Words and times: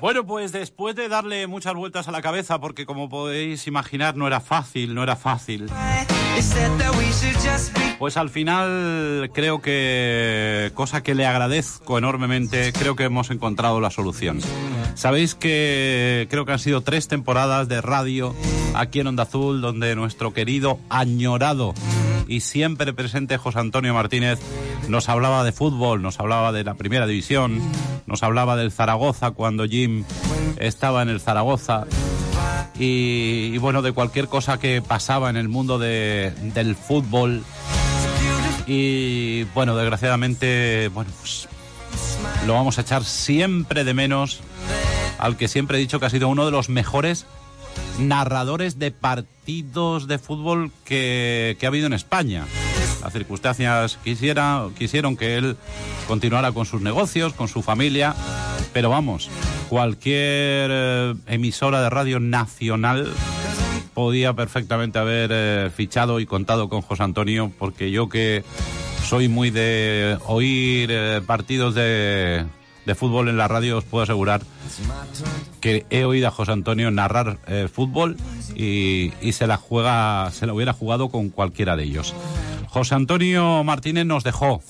Bueno, 0.00 0.26
pues 0.26 0.52
después 0.52 0.94
de 0.94 1.08
darle 1.08 1.46
muchas 1.46 1.74
vueltas 1.74 2.06
a 2.06 2.12
la 2.12 2.22
cabeza, 2.22 2.60
porque 2.60 2.86
como 2.86 3.08
podéis 3.08 3.66
imaginar 3.66 4.16
no 4.16 4.26
era 4.26 4.40
fácil, 4.40 4.94
no 4.94 5.02
era 5.02 5.16
fácil. 5.16 5.68
Pues 7.98 8.16
al 8.16 8.28
final 8.28 9.30
creo 9.32 9.62
que, 9.62 10.70
cosa 10.74 11.02
que 11.02 11.14
le 11.14 11.26
agradezco 11.26 11.98
enormemente, 11.98 12.72
creo 12.72 12.94
que 12.94 13.04
hemos 13.04 13.30
encontrado 13.30 13.80
la 13.80 13.90
solución. 13.90 14.40
Sabéis 14.94 15.34
que 15.34 16.26
creo 16.30 16.44
que 16.44 16.52
han 16.52 16.58
sido 16.58 16.82
tres 16.82 17.08
temporadas 17.08 17.68
de 17.68 17.80
radio 17.80 18.34
aquí 18.74 19.00
en 19.00 19.06
Onda 19.06 19.24
Azul, 19.24 19.60
donde 19.60 19.96
nuestro 19.96 20.34
querido, 20.34 20.78
añorado 20.90 21.74
y 22.28 22.40
siempre 22.40 22.92
presente 22.92 23.38
José 23.38 23.58
Antonio 23.58 23.94
Martínez 23.94 24.38
nos 24.88 25.08
hablaba 25.08 25.44
de 25.44 25.52
fútbol, 25.52 26.02
nos 26.02 26.20
hablaba 26.20 26.52
de 26.52 26.64
la 26.64 26.74
primera 26.74 27.06
división, 27.06 27.60
nos 28.06 28.22
hablaba 28.22 28.56
del 28.56 28.72
Zaragoza 28.72 29.32
cuando 29.32 29.66
Jim 29.66 30.04
estaba 30.58 31.02
en 31.02 31.08
el 31.08 31.20
Zaragoza. 31.20 31.84
Y, 32.78 33.56
bueno, 33.58 33.80
de 33.80 33.92
cualquier 33.92 34.28
cosa 34.28 34.58
que 34.58 34.82
pasaba 34.82 35.30
en 35.30 35.36
el 35.36 35.48
mundo 35.48 35.78
del 35.78 36.76
fútbol. 36.76 37.42
Y 38.66 39.44
bueno, 39.54 39.76
desgraciadamente, 39.76 40.90
bueno, 40.92 41.10
pues 41.20 41.48
lo 42.46 42.54
vamos 42.54 42.78
a 42.78 42.82
echar 42.82 43.04
siempre 43.04 43.84
de 43.84 43.94
menos 43.94 44.40
al 45.18 45.36
que 45.36 45.48
siempre 45.48 45.78
he 45.78 45.80
dicho 45.80 45.98
que 45.98 46.06
ha 46.06 46.10
sido 46.10 46.28
uno 46.28 46.44
de 46.44 46.50
los 46.50 46.68
mejores 46.68 47.26
narradores 47.98 48.78
de 48.78 48.90
partidos 48.90 50.06
de 50.06 50.18
fútbol 50.18 50.70
que, 50.84 51.56
ha 51.62 51.66
habido 51.66 51.86
en 51.86 51.92
España. 51.92 52.46
Las 53.02 53.12
circunstancias 53.12 53.98
quisiera, 54.02 54.66
quisieron 54.78 55.16
que 55.16 55.36
él 55.36 55.56
continuara 56.06 56.52
con 56.52 56.66
sus 56.66 56.80
negocios, 56.80 57.32
con 57.32 57.48
su 57.48 57.62
familia, 57.62 58.14
pero 58.72 58.90
vamos, 58.90 59.30
cualquier 59.68 60.70
eh, 60.72 61.14
emisora 61.26 61.82
de 61.82 61.90
radio 61.90 62.20
nacional 62.20 63.12
podía 63.94 64.34
perfectamente 64.34 64.98
haber 64.98 65.30
eh, 65.32 65.70
fichado 65.74 66.20
y 66.20 66.26
contado 66.26 66.68
con 66.68 66.82
José 66.82 67.02
Antonio, 67.02 67.50
porque 67.58 67.90
yo 67.90 68.08
que 68.08 68.44
soy 69.02 69.28
muy 69.28 69.50
de 69.50 70.18
oír 70.26 70.90
eh, 70.92 71.22
partidos 71.26 71.74
de, 71.74 72.44
de 72.86 72.94
fútbol 72.94 73.28
en 73.28 73.36
la 73.36 73.48
radio, 73.48 73.78
os 73.78 73.84
puedo 73.84 74.04
asegurar 74.04 74.42
que 75.60 75.84
he 75.90 76.04
oído 76.04 76.28
a 76.28 76.30
José 76.30 76.52
Antonio 76.52 76.90
narrar 76.90 77.38
eh, 77.48 77.68
fútbol 77.70 78.16
y, 78.54 79.10
se 79.32 79.46
la 79.46 79.56
juega, 79.56 80.30
se 80.30 80.46
la 80.46 80.54
hubiera 80.54 80.72
jugado 80.72 81.08
con 81.08 81.28
cualquiera 81.28 81.76
de 81.76 81.82
ellos. 81.82 82.14
José 82.68 82.94
Antonio 82.94 83.64
Martínez 83.64 84.06
nos 84.06 84.22
dejó, 84.22 84.62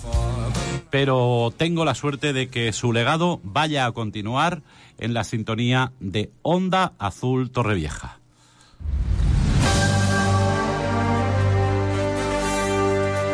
pero 0.91 1.53
tengo 1.56 1.84
la 1.84 1.95
suerte 1.95 2.33
de 2.33 2.48
que 2.48 2.73
su 2.73 2.92
legado 2.92 3.41
vaya 3.45 3.84
a 3.84 3.92
continuar 3.92 4.62
en 4.98 5.12
la 5.12 5.23
sintonía 5.23 5.92
de 6.01 6.30
Onda 6.42 6.95
Azul 6.98 7.51
Torrevieja. 7.51 8.19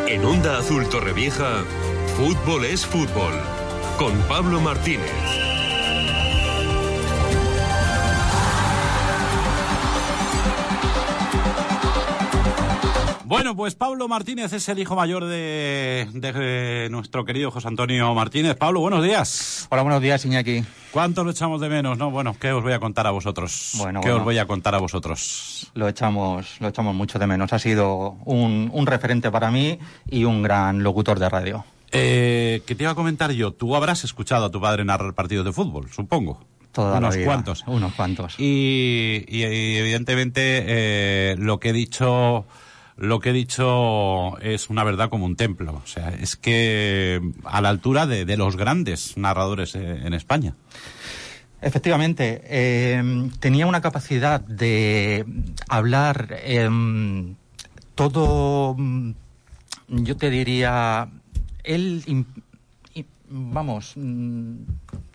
En 0.09 0.25
Onda 0.25 0.59
Azul 0.59 0.87
Torrevieja, 0.89 1.63
fútbol 2.17 2.65
es 2.65 2.85
fútbol 2.85 3.33
con 3.97 4.17
Pablo 4.29 4.59
Martínez. 4.61 5.11
Bueno, 13.25 13.55
pues 13.55 13.73
Pablo 13.75 14.07
Martínez 14.07 14.53
es 14.53 14.69
el 14.69 14.79
hijo 14.79 14.95
mayor 14.95 15.25
de, 15.25 16.87
nuestro 16.91 17.25
querido 17.25 17.51
José 17.51 17.67
Antonio 17.67 18.13
Martínez. 18.13 18.55
Pablo, 18.55 18.79
buenos 18.79 19.03
días. 19.03 19.67
Hola, 19.69 19.81
buenos 19.81 20.01
días, 20.01 20.23
Iñaki. 20.23 20.63
¿Cuánto 20.91 21.23
lo 21.23 21.31
echamos 21.31 21.59
de 21.59 21.67
menos? 21.67 21.97
No, 21.97 22.11
bueno, 22.11 22.35
¿qué 22.39 22.51
os 22.51 22.61
voy 22.61 22.73
a 22.73 22.79
contar 22.79 23.07
a 23.07 23.11
vosotros? 23.11 23.71
Bueno, 23.77 24.01
¿Qué 24.01 24.11
os 24.11 24.23
voy 24.23 24.37
a 24.37 24.45
contar 24.45 24.75
a 24.75 24.77
vosotros? 24.77 25.71
Lo 25.73 25.87
echamos, 25.87 26.61
lo 26.61 26.67
echamos 26.67 26.93
mucho 26.93 27.17
de 27.17 27.25
menos. 27.25 27.51
Ha 27.53 27.59
sido 27.59 28.17
un, 28.25 28.69
un 28.71 28.85
referente 28.85 29.31
para 29.31 29.49
mí 29.49 29.79
y 30.07 30.25
un 30.25 30.43
gran 30.43 30.83
locutor 30.83 31.17
de 31.17 31.29
radio. 31.29 31.65
Eh, 31.93 32.61
¿Qué 32.65 32.75
te 32.75 32.83
iba 32.83 32.91
a 32.91 32.95
comentar 32.95 33.31
yo? 33.31 33.53
Tú 33.53 33.75
habrás 33.75 34.03
escuchado 34.03 34.45
a 34.45 34.51
tu 34.51 34.59
padre 34.59 34.83
narrar 34.83 35.13
partidos 35.13 35.45
de 35.45 35.53
fútbol, 35.53 35.89
supongo. 35.91 36.43
Toda 36.71 36.97
unos 36.97 37.17
cuantos. 37.17 37.63
Unos 37.67 37.93
cuantos. 37.93 38.35
Y, 38.39 39.23
evidentemente 39.29 40.63
eh, 40.65 41.35
lo 41.37 41.59
que 41.59 41.69
he 41.69 41.73
dicho 41.73 42.45
lo 42.97 43.19
que 43.19 43.29
he 43.29 43.33
dicho 43.33 44.39
es 44.39 44.69
una 44.69 44.83
verdad 44.83 45.09
como 45.09 45.25
un 45.25 45.35
templo. 45.35 45.81
O 45.83 45.87
sea, 45.87 46.09
es 46.09 46.35
que 46.35 47.21
a 47.43 47.61
la 47.61 47.69
altura 47.69 48.05
de, 48.05 48.37
los 48.37 48.55
grandes 48.55 49.17
narradores 49.17 49.75
eh, 49.75 50.01
en 50.03 50.13
España. 50.13 50.55
Efectivamente, 51.61 52.41
eh, 52.45 53.29
tenía 53.39 53.67
una 53.67 53.81
capacidad 53.81 54.41
de 54.41 55.25
hablar 55.69 56.39
em, 56.43 57.35
todo, 57.95 58.75
yo 59.87 60.17
te 60.17 60.29
diría, 60.29 61.09
él, 61.63 62.03
vamos, 63.29 63.93
mm, 63.95 64.55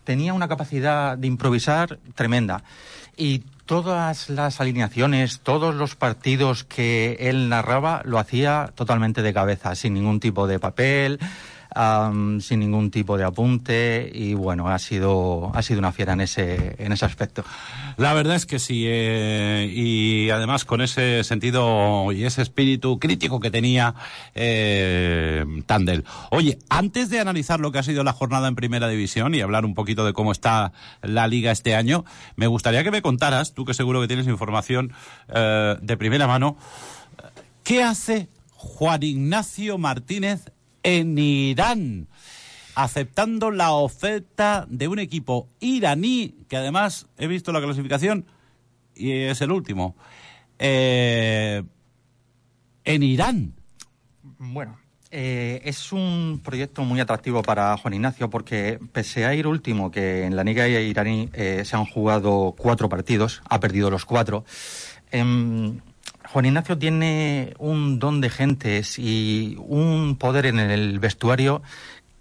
tenía 0.03 0.33
una 0.33 0.47
capacidad 0.47 1.17
de 1.17 1.27
improvisar 1.27 1.99
tremenda. 2.15 2.63
Y 3.15 3.43
todas 3.65 4.29
las 4.29 4.59
alineaciones, 4.59 5.41
todos 5.41 5.75
los 5.75 5.95
partidos 5.95 6.63
que 6.63 7.17
él 7.19 7.49
narraba, 7.49 8.01
lo 8.05 8.17
hacía 8.17 8.71
totalmente 8.75 9.21
de 9.21 9.33
cabeza, 9.33 9.75
sin 9.75 9.93
ningún 9.93 10.19
tipo 10.19 10.47
de 10.47 10.59
papel, 10.59 11.19
sin 11.75 12.59
ningún 12.59 12.89
tipo 12.89 13.17
de 13.17 13.23
apunte 13.23 14.09
y 14.13 14.33
bueno, 14.33 14.69
ha 14.69 14.79
sido, 14.79 15.51
ha 15.53 15.61
sido 15.61 15.79
una 15.79 15.91
fiera 15.91 16.13
en 16.13 16.21
ese, 16.21 16.75
en 16.79 16.91
ese 16.91 17.05
aspecto. 17.05 17.43
La 17.97 18.13
verdad 18.13 18.35
es 18.35 18.45
que 18.45 18.59
sí, 18.59 18.85
eh, 18.87 19.71
y 19.71 20.29
además 20.31 20.65
con 20.65 20.81
ese 20.81 21.23
sentido 21.23 22.11
y 22.11 22.23
ese 22.23 22.41
espíritu 22.41 22.97
crítico 22.97 23.39
que 23.39 23.51
tenía 23.51 23.93
eh, 24.33 25.45
Tandel. 25.67 26.05
Oye, 26.31 26.57
antes 26.69 27.09
de 27.09 27.19
analizar 27.19 27.59
lo 27.59 27.71
que 27.71 27.79
ha 27.79 27.83
sido 27.83 28.03
la 28.03 28.13
jornada 28.13 28.47
en 28.47 28.55
Primera 28.55 28.87
División 28.87 29.35
y 29.35 29.41
hablar 29.41 29.63
un 29.63 29.75
poquito 29.75 30.05
de 30.05 30.13
cómo 30.13 30.31
está 30.31 30.73
la 31.03 31.27
liga 31.27 31.51
este 31.51 31.75
año, 31.75 32.03
me 32.35 32.47
gustaría 32.47 32.83
que 32.83 32.91
me 32.91 33.01
contaras, 33.01 33.53
tú 33.53 33.65
que 33.65 33.73
seguro 33.73 34.01
que 34.01 34.07
tienes 34.07 34.27
información 34.27 34.91
eh, 35.27 35.75
de 35.81 35.97
primera 35.97 36.25
mano, 36.25 36.57
¿qué 37.63 37.83
hace 37.83 38.27
Juan 38.55 39.03
Ignacio 39.03 39.77
Martínez 39.77 40.51
en 40.97 41.17
Irán, 41.17 42.07
aceptando 42.73 43.51
la 43.51 43.71
oferta 43.73 44.65
de 44.69 44.87
un 44.87 44.97
equipo 44.97 45.47
iraní, 45.59 46.35
que 46.47 46.57
además 46.57 47.05
he 47.17 47.27
visto 47.27 47.51
la 47.51 47.61
clasificación 47.61 48.25
y 48.95 49.11
es 49.11 49.41
el 49.41 49.51
último, 49.51 49.95
eh, 50.57 51.61
en 52.83 53.03
Irán. 53.03 53.53
Bueno, 54.39 54.79
eh, 55.11 55.61
es 55.63 55.91
un 55.91 56.41
proyecto 56.43 56.83
muy 56.83 56.99
atractivo 56.99 57.43
para 57.43 57.77
Juan 57.77 57.93
Ignacio 57.93 58.31
porque 58.31 58.79
pese 58.91 59.25
a 59.25 59.35
ir 59.35 59.45
último, 59.45 59.91
que 59.91 60.25
en 60.25 60.35
la 60.35 60.43
Liga 60.43 60.67
iraní 60.67 61.29
eh, 61.33 61.63
se 61.65 61.75
han 61.75 61.85
jugado 61.85 62.55
cuatro 62.57 62.89
partidos, 62.89 63.43
ha 63.47 63.59
perdido 63.59 63.91
los 63.91 64.05
cuatro. 64.05 64.43
Em, 65.11 65.81
Juan 66.31 66.45
Ignacio 66.45 66.77
tiene 66.77 67.55
un 67.57 67.97
don 67.97 68.21
de 68.21 68.29
gentes 68.29 68.99
y 68.99 69.55
un 69.57 70.15
poder 70.15 70.45
en 70.45 70.59
el 70.59 70.99
vestuario 70.99 71.63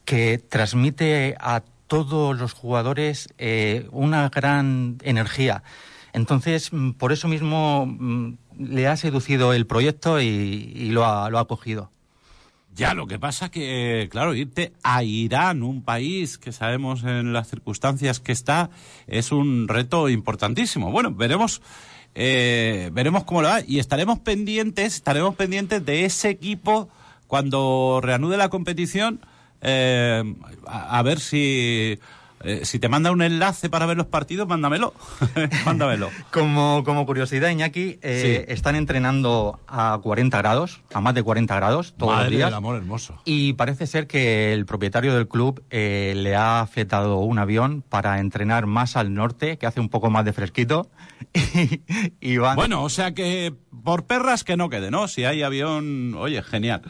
que 0.06 0.38
transmite 0.38 1.36
a 1.38 1.62
todos 1.88 2.38
los 2.38 2.54
jugadores 2.54 3.28
eh, 3.36 3.86
una 3.92 4.30
gran 4.30 4.96
energía. 5.02 5.62
Entonces, 6.14 6.72
mm, 6.72 6.92
por 6.92 7.12
eso 7.12 7.28
mismo 7.28 7.84
mm, 7.84 8.32
le 8.58 8.86
ha 8.86 8.96
seducido 8.96 9.52
el 9.52 9.66
proyecto 9.66 10.22
y, 10.22 10.88
lo, 10.90 11.04
ha, 11.04 11.28
lo 11.28 11.38
ha 11.38 11.46
cogido. 11.46 11.90
Ya, 12.74 12.94
lo 12.94 13.06
que 13.06 13.18
pasa 13.18 13.50
que, 13.50 14.08
claro, 14.10 14.34
irte 14.34 14.72
a 14.82 15.02
Irán, 15.02 15.62
un 15.62 15.82
país 15.82 16.38
que 16.38 16.52
sabemos 16.52 17.02
en 17.04 17.34
las 17.34 17.48
circunstancias 17.48 18.20
que 18.20 18.32
está, 18.32 18.70
es 19.06 19.32
un 19.32 19.68
reto 19.68 20.08
importantísimo. 20.08 20.90
Bueno, 20.90 21.12
veremos 21.12 21.60
eh, 22.20 22.90
veremos 22.92 23.22
cómo 23.22 23.42
lo 23.42 23.48
va 23.48 23.60
y 23.64 23.78
estaremos 23.78 24.18
pendientes, 24.18 24.96
estaremos 24.96 25.36
pendientes 25.36 25.86
de 25.86 26.04
ese 26.04 26.28
equipo 26.30 26.88
cuando 27.28 28.00
reanude 28.02 28.36
la 28.36 28.48
competición, 28.48 29.20
eh, 29.60 30.24
a, 30.66 31.00
ver 31.04 31.20
si 31.20 32.00
eh, 32.44 32.64
si 32.64 32.78
te 32.78 32.88
manda 32.88 33.10
un 33.10 33.22
enlace 33.22 33.68
para 33.68 33.86
ver 33.86 33.96
los 33.96 34.06
partidos, 34.06 34.46
mándamelo. 34.46 34.94
mándamelo. 35.64 36.10
como, 36.30 36.84
como 36.84 37.06
curiosidad, 37.06 37.50
Iñaki, 37.50 37.98
eh, 38.02 38.46
están 38.48 38.76
entrenando 38.76 39.60
a 39.66 39.98
40 40.02 40.38
grados, 40.38 40.80
a 40.92 41.00
más 41.00 41.14
de 41.14 41.22
40 41.22 41.54
grados 41.56 41.94
todos 41.96 42.18
los 42.18 42.30
días. 42.30 42.52
amor 42.52 42.76
hermoso. 42.76 43.20
Y 43.24 43.54
parece 43.54 43.86
ser 43.86 44.06
que 44.06 44.52
el 44.52 44.66
propietario 44.66 45.14
del 45.14 45.28
club 45.28 45.62
eh, 45.70 46.14
le 46.16 46.36
ha 46.36 46.66
fletado 46.70 47.18
un 47.18 47.38
avión 47.38 47.82
para 47.88 48.20
entrenar 48.20 48.66
más 48.66 48.96
al 48.96 49.14
norte, 49.14 49.58
que 49.58 49.66
hace 49.66 49.80
un 49.80 49.88
poco 49.88 50.10
más 50.10 50.24
de 50.24 50.32
fresquito. 50.32 50.90
y, 52.20 52.36
Bueno, 52.38 52.84
o 52.84 52.88
sea 52.88 53.12
que 53.14 53.52
por 53.84 54.06
perras 54.06 54.44
que 54.44 54.56
no 54.56 54.68
quede, 54.68 54.90
¿no? 54.90 55.08
Si 55.08 55.24
hay 55.24 55.42
avión, 55.42 56.14
oye, 56.14 56.42
genial. 56.42 56.82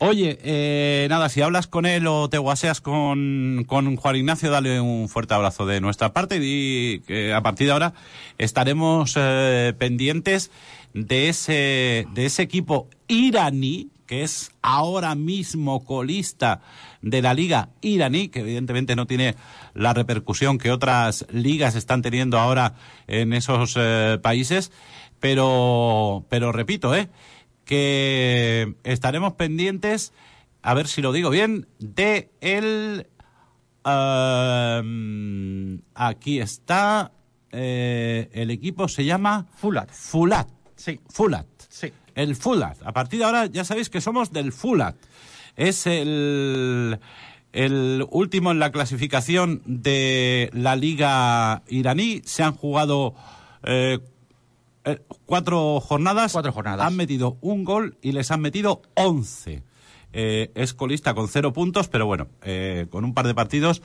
Oye, 0.00 0.38
eh, 0.44 1.08
nada, 1.10 1.28
si 1.28 1.42
hablas 1.42 1.66
con 1.66 1.84
él 1.84 2.06
o 2.06 2.28
te 2.28 2.38
guaseas 2.38 2.80
con, 2.80 3.64
con 3.66 3.96
Juan 3.96 4.14
Ignacio, 4.14 4.48
dale 4.48 4.80
un 4.80 5.08
fuerte 5.08 5.34
abrazo 5.34 5.66
de 5.66 5.80
nuestra 5.80 6.12
parte 6.12 6.38
y 6.40 7.00
que 7.00 7.34
a 7.34 7.42
partir 7.42 7.66
de 7.66 7.72
ahora 7.72 7.94
estaremos 8.38 9.14
eh, 9.16 9.74
pendientes 9.76 10.52
de 10.94 11.28
ese, 11.28 12.06
de 12.14 12.26
ese 12.26 12.42
equipo 12.42 12.88
iraní 13.08 13.90
que 14.06 14.22
es 14.22 14.52
ahora 14.62 15.16
mismo 15.16 15.84
colista 15.84 16.60
de 17.02 17.20
la 17.20 17.34
liga 17.34 17.70
iraní, 17.80 18.28
que 18.28 18.40
evidentemente 18.40 18.94
no 18.94 19.06
tiene 19.06 19.34
la 19.74 19.94
repercusión 19.94 20.58
que 20.58 20.70
otras 20.70 21.26
ligas 21.32 21.74
están 21.74 22.02
teniendo 22.02 22.38
ahora 22.38 22.74
en 23.08 23.32
esos 23.32 23.74
eh, 23.76 24.18
países, 24.22 24.70
pero, 25.18 26.24
pero 26.28 26.52
repito, 26.52 26.94
¿eh? 26.94 27.08
Que 27.68 28.74
estaremos 28.82 29.34
pendientes, 29.34 30.14
a 30.62 30.72
ver 30.72 30.88
si 30.88 31.02
lo 31.02 31.12
digo 31.12 31.28
bien, 31.28 31.68
de 31.78 32.30
el... 32.40 33.06
Aquí 35.94 36.40
está, 36.40 37.12
eh, 37.52 38.30
el 38.32 38.50
equipo 38.50 38.88
se 38.88 39.04
llama... 39.04 39.46
Fulat. 39.54 39.90
Fulat. 39.90 40.48
Sí. 40.76 40.98
Fulat. 41.10 41.46
Sí. 41.68 41.92
El 42.14 42.36
Fulat. 42.36 42.78
A 42.84 42.92
partir 42.92 43.18
de 43.18 43.26
ahora 43.26 43.44
ya 43.46 43.64
sabéis 43.64 43.90
que 43.90 44.00
somos 44.00 44.32
del 44.32 44.52
Fulat. 44.52 44.96
Es 45.54 45.86
el, 45.86 46.98
el 47.52 48.06
último 48.10 48.50
en 48.50 48.60
la 48.60 48.72
clasificación 48.72 49.60
de 49.66 50.48
la 50.54 50.74
liga 50.74 51.62
iraní. 51.68 52.22
Se 52.24 52.42
han 52.42 52.54
jugado 52.54 53.14
eh, 53.62 53.98
eh, 54.88 55.02
cuatro 55.26 55.80
jornadas. 55.80 56.32
Cuatro 56.32 56.52
jornadas. 56.52 56.86
Han 56.86 56.96
metido 56.96 57.38
un 57.40 57.64
gol 57.64 57.96
y 58.02 58.12
les 58.12 58.30
han 58.30 58.40
metido 58.40 58.82
once. 58.94 59.62
Eh, 60.12 60.50
es 60.54 60.74
colista 60.74 61.14
con 61.14 61.28
cero 61.28 61.52
puntos, 61.52 61.88
pero 61.88 62.06
bueno, 62.06 62.28
eh, 62.42 62.86
con 62.90 63.04
un 63.04 63.12
par 63.12 63.26
de 63.26 63.34
partidos, 63.34 63.82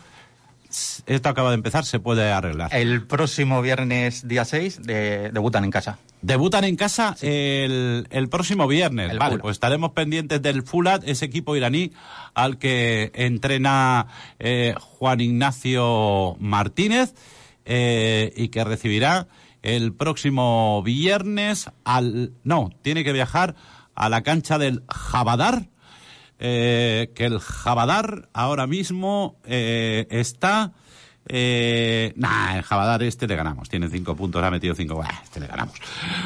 esto 1.06 1.30
acaba 1.30 1.50
de 1.50 1.56
empezar, 1.56 1.86
se 1.86 2.00
puede 2.00 2.32
arreglar. 2.32 2.74
El 2.74 3.06
próximo 3.06 3.62
viernes, 3.62 4.28
día 4.28 4.46
6, 4.46 4.84
de, 4.84 5.32
debutan 5.32 5.64
en 5.66 5.72
casa. 5.72 6.00
Debutan 6.22 6.64
en 6.64 6.76
casa 6.76 7.16
el, 7.22 8.08
el 8.10 8.30
próximo 8.30 8.68
viernes. 8.68 9.12
El 9.12 9.20
vale, 9.20 9.32
Fulat. 9.32 9.42
pues 9.42 9.56
estaremos 9.56 9.92
pendientes 9.92 10.42
del 10.42 10.64
Fulat, 10.64 11.04
ese 11.06 11.26
equipo 11.26 11.56
iraní 11.56 11.92
al 12.34 12.58
que 12.58 13.12
entrena 13.14 14.08
eh, 14.40 14.74
Juan 14.80 15.22
Ignacio 15.22 16.38
Martínez 16.40 17.14
eh, 17.66 18.34
y 18.36 18.48
que 18.48 18.64
recibirá 18.64 19.28
el 19.63 19.94
próximo 19.94 20.83
viernes 20.83 21.71
al... 21.86 22.33
No, 22.44 22.69
tiene 22.81 23.04
que 23.04 23.13
viajar 23.13 23.56
a 23.95 24.10
la 24.10 24.21
cancha 24.21 24.57
del 24.60 24.83
Jabadar, 24.88 25.69
eh, 26.38 27.12
que 27.15 27.25
el 27.25 27.39
Jabadar 27.39 28.30
ahora 28.33 28.68
mismo 28.68 29.38
eh, 29.45 30.06
está... 30.12 30.74
Eh, 31.28 32.14
nah, 32.18 32.58
el 32.58 32.64
Jabadar 32.64 33.02
este 33.04 33.28
le 33.28 33.36
ganamos. 33.36 33.70
Tiene 33.70 33.88
cinco 33.90 34.16
puntos, 34.16 34.44
ha 34.44 34.52
metido 34.52 34.75
cinco. 34.75 34.96
Bah, 34.96 35.22
este 35.24 35.40
le 35.40 35.48
ganamos. 35.48 35.75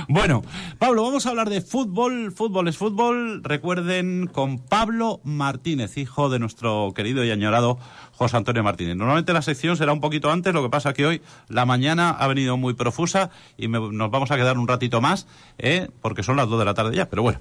Bueno, 0.08 0.44
Pablo, 0.80 1.04
vamos 1.04 1.26
a 1.26 1.30
hablar 1.30 1.50
de 1.50 1.62
fútbol. 1.62 2.32
Fútbol 2.32 2.68
es 2.68 2.78
fútbol. 2.78 3.44
Recuerden 3.44 4.28
con 4.28 4.60
Pablo 4.60 5.22
Martínez, 5.24 5.98
hijo 5.98 6.30
de 6.30 6.40
nuestro 6.40 6.94
querido 6.96 7.24
y 7.24 7.32
añorado 7.32 7.78
José 8.14 8.38
Antonio 8.38 8.64
Martínez. 8.64 8.96
Normalmente 8.96 9.34
la 9.34 9.42
sección 9.44 9.78
será 9.78 9.94
un 9.94 10.02
poquito 10.02 10.32
antes, 10.32 10.54
lo 10.54 10.64
que 10.64 10.70
pasa 10.70 10.94
que 10.94 11.06
hoy 11.06 11.22
la 11.50 11.66
mañana 11.66 12.10
ha 12.10 12.28
venido 12.28 12.58
muy 12.58 12.74
profusa 12.74 13.30
y 13.58 13.68
me- 13.68 13.92
nos 13.92 14.10
vamos 14.10 14.32
a 14.32 14.36
quedar 14.38 14.58
un 14.58 14.68
ratito 14.68 15.02
más, 15.02 15.28
¿eh? 15.60 15.88
porque 16.02 16.24
son 16.24 16.36
las 16.38 16.50
dos 16.50 16.58
de 16.58 16.66
la 16.66 16.74
tarde 16.74 16.96
ya, 16.96 17.08
pero 17.10 17.22
bueno. 17.22 17.40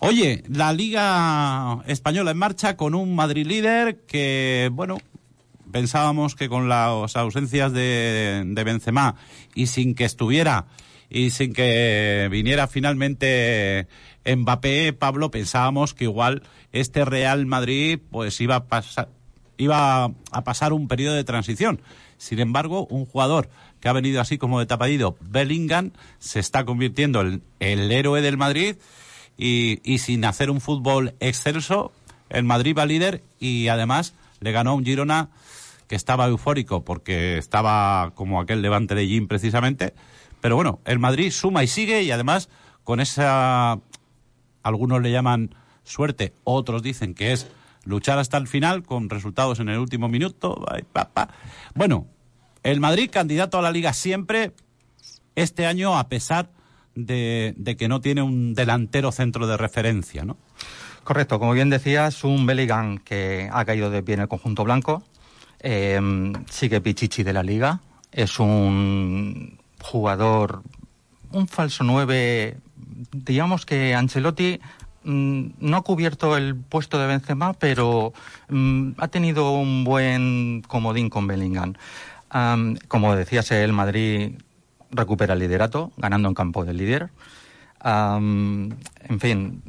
Oye, 0.00 0.42
la 0.48 0.72
Liga 0.72 1.78
Española 1.86 2.32
en 2.32 2.36
marcha 2.38 2.76
con 2.76 2.94
un 2.96 3.14
Madrid 3.14 3.46
líder 3.46 4.00
que, 4.06 4.68
bueno, 4.72 4.98
pensábamos 5.74 6.36
que 6.36 6.48
con 6.48 6.68
las 6.68 7.16
ausencias 7.16 7.72
de, 7.72 8.44
de 8.46 8.62
Benzema 8.62 9.16
y 9.56 9.66
sin 9.66 9.96
que 9.96 10.04
estuviera 10.04 10.66
y 11.10 11.30
sin 11.30 11.52
que 11.52 12.28
viniera 12.30 12.68
finalmente 12.68 13.88
Mbappé, 14.24 14.92
Pablo, 14.92 15.32
pensábamos 15.32 15.92
que 15.92 16.04
igual 16.04 16.44
este 16.70 17.04
Real 17.04 17.44
Madrid 17.46 17.98
pues 18.12 18.40
iba 18.40 18.54
a 18.54 18.66
pasar 18.66 19.08
iba 19.56 20.04
a 20.04 20.44
pasar 20.44 20.72
un 20.72 20.86
periodo 20.86 21.16
de 21.16 21.24
transición. 21.24 21.80
Sin 22.18 22.38
embargo, 22.38 22.86
un 22.86 23.04
jugador 23.04 23.50
que 23.80 23.88
ha 23.88 23.92
venido 23.92 24.20
así 24.20 24.38
como 24.38 24.60
de 24.60 24.66
tapadillo, 24.66 25.16
Bellingham, 25.22 25.90
se 26.20 26.38
está 26.38 26.64
convirtiendo 26.64 27.20
en 27.20 27.42
el 27.58 27.90
héroe 27.90 28.22
del 28.22 28.36
Madrid 28.36 28.76
y, 29.36 29.98
sin 29.98 30.24
hacer 30.24 30.50
un 30.50 30.60
fútbol 30.60 31.14
excelso, 31.18 31.90
el 32.30 32.44
Madrid 32.44 32.76
va 32.78 32.86
líder 32.86 33.24
y 33.40 33.66
además 33.66 34.14
le 34.38 34.52
ganó 34.52 34.70
a 34.70 34.74
un 34.74 34.84
Girona 34.84 35.30
estaba 35.94 36.26
eufórico 36.26 36.84
porque 36.84 37.38
estaba 37.38 38.12
como 38.14 38.40
aquel 38.40 38.62
levante 38.62 38.94
de 38.94 39.06
Jim 39.06 39.28
precisamente. 39.28 39.94
Pero 40.40 40.56
bueno, 40.56 40.80
el 40.84 40.98
Madrid 40.98 41.30
suma 41.30 41.64
y 41.64 41.66
sigue 41.66 42.02
y 42.02 42.10
además 42.10 42.48
con 42.82 43.00
esa, 43.00 43.80
algunos 44.62 45.02
le 45.02 45.10
llaman 45.10 45.54
suerte, 45.84 46.34
otros 46.44 46.82
dicen 46.82 47.14
que 47.14 47.32
es 47.32 47.48
luchar 47.84 48.18
hasta 48.18 48.36
el 48.36 48.46
final 48.46 48.82
con 48.82 49.10
resultados 49.10 49.60
en 49.60 49.68
el 49.68 49.78
último 49.78 50.08
minuto. 50.08 50.64
Bueno, 51.74 52.06
el 52.62 52.80
Madrid 52.80 53.10
candidato 53.10 53.58
a 53.58 53.62
la 53.62 53.70
liga 53.70 53.92
siempre, 53.92 54.52
este 55.34 55.66
año 55.66 55.98
a 55.98 56.08
pesar 56.08 56.50
de, 56.94 57.54
de 57.56 57.76
que 57.76 57.88
no 57.88 58.00
tiene 58.00 58.22
un 58.22 58.54
delantero 58.54 59.12
centro 59.12 59.46
de 59.46 59.56
referencia, 59.56 60.24
¿no? 60.24 60.36
Correcto, 61.04 61.38
como 61.38 61.52
bien 61.52 61.68
decías, 61.68 62.24
un 62.24 62.46
Bellingham 62.46 62.96
que 62.96 63.50
ha 63.52 63.64
caído 63.66 63.90
de 63.90 64.02
pie 64.02 64.14
en 64.14 64.22
el 64.22 64.28
conjunto 64.28 64.64
blanco. 64.64 65.02
Eh, 65.66 65.98
sigue 66.50 66.82
Pichichi 66.82 67.22
de 67.22 67.32
la 67.32 67.42
liga. 67.42 67.80
Es 68.12 68.38
un 68.38 69.58
jugador, 69.80 70.62
un 71.32 71.48
falso 71.48 71.84
9. 71.84 72.58
Digamos 73.12 73.64
que 73.64 73.94
Ancelotti 73.94 74.60
mm, 75.04 75.46
no 75.60 75.76
ha 75.78 75.82
cubierto 75.82 76.36
el 76.36 76.54
puesto 76.54 76.98
de 76.98 77.06
Benzema, 77.06 77.54
pero 77.54 78.12
mm, 78.50 78.90
ha 78.98 79.08
tenido 79.08 79.52
un 79.52 79.84
buen 79.84 80.60
comodín 80.68 81.08
con 81.08 81.26
Bellingham. 81.26 81.72
Am, 82.28 82.76
como 82.86 83.16
decías, 83.16 83.50
el 83.50 83.72
Madrid 83.72 84.32
recupera 84.90 85.32
el 85.32 85.40
liderato, 85.40 85.92
ganando 85.96 86.28
en 86.28 86.34
campo 86.34 86.66
del 86.66 86.76
líder. 86.76 87.08
En 87.82 89.18
fin, 89.18 89.62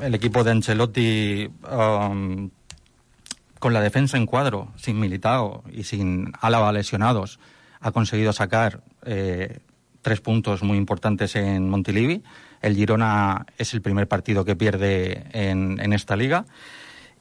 el 0.00 0.14
equipo 0.14 0.44
de 0.44 0.50
Ancelotti 0.52 1.50
con 3.60 3.74
la 3.74 3.82
defensa 3.82 4.16
en 4.16 4.26
cuadro, 4.26 4.72
sin 4.76 4.98
Militao 4.98 5.62
y 5.70 5.84
sin 5.84 6.32
Álava 6.40 6.72
lesionados, 6.72 7.38
ha 7.78 7.92
conseguido 7.92 8.32
sacar 8.32 8.82
eh, 9.04 9.58
tres 10.02 10.20
puntos 10.20 10.62
muy 10.62 10.78
importantes 10.78 11.36
en 11.36 11.68
Montilivi. 11.68 12.22
El 12.62 12.74
Girona 12.74 13.46
es 13.58 13.72
el 13.74 13.82
primer 13.82 14.08
partido 14.08 14.44
que 14.44 14.56
pierde 14.56 15.26
en, 15.32 15.78
en 15.78 15.92
esta 15.92 16.16
liga. 16.16 16.46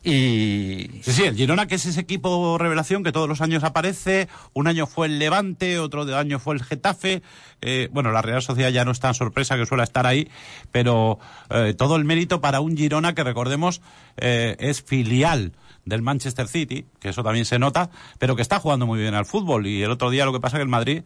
Y 0.01 1.01
Sí, 1.01 1.11
sí, 1.11 1.23
el 1.23 1.35
Girona, 1.35 1.67
que 1.67 1.75
es 1.75 1.85
ese 1.85 1.99
equipo 1.99 2.57
revelación 2.57 3.03
que 3.03 3.11
todos 3.11 3.27
los 3.27 3.41
años 3.41 3.65
aparece. 3.65 4.29
Un 4.53 4.67
año 4.67 4.87
fue 4.87 5.07
el 5.07 5.19
Levante, 5.19 5.77
otro 5.77 6.03
año 6.15 6.39
fue 6.39 6.55
el 6.55 6.63
Getafe. 6.63 7.21
Eh, 7.61 7.89
bueno, 7.91 8.13
la 8.13 8.21
Real 8.21 8.41
Sociedad 8.41 8.69
ya 8.69 8.85
no 8.85 8.91
es 8.91 9.01
tan 9.01 9.13
sorpresa 9.13 9.57
que 9.57 9.65
suele 9.65 9.83
estar 9.83 10.07
ahí, 10.07 10.29
pero 10.71 11.19
eh, 11.49 11.73
todo 11.77 11.97
el 11.97 12.05
mérito 12.05 12.39
para 12.39 12.61
un 12.61 12.77
Girona 12.77 13.13
que 13.13 13.25
recordemos 13.25 13.81
es 14.15 14.81
filial 14.81 15.51
del 15.89 16.01
Manchester 16.01 16.47
City, 16.47 16.85
que 16.99 17.09
eso 17.09 17.23
también 17.23 17.45
se 17.45 17.59
nota, 17.59 17.89
pero 18.19 18.35
que 18.35 18.41
está 18.41 18.59
jugando 18.59 18.85
muy 18.87 18.99
bien 18.99 19.13
al 19.15 19.25
fútbol. 19.25 19.67
Y 19.67 19.81
el 19.83 19.91
otro 19.91 20.09
día 20.09 20.25
lo 20.25 20.31
que 20.33 20.39
pasa 20.39 20.57
que 20.57 20.63
el 20.63 20.69
Madrid, 20.69 21.03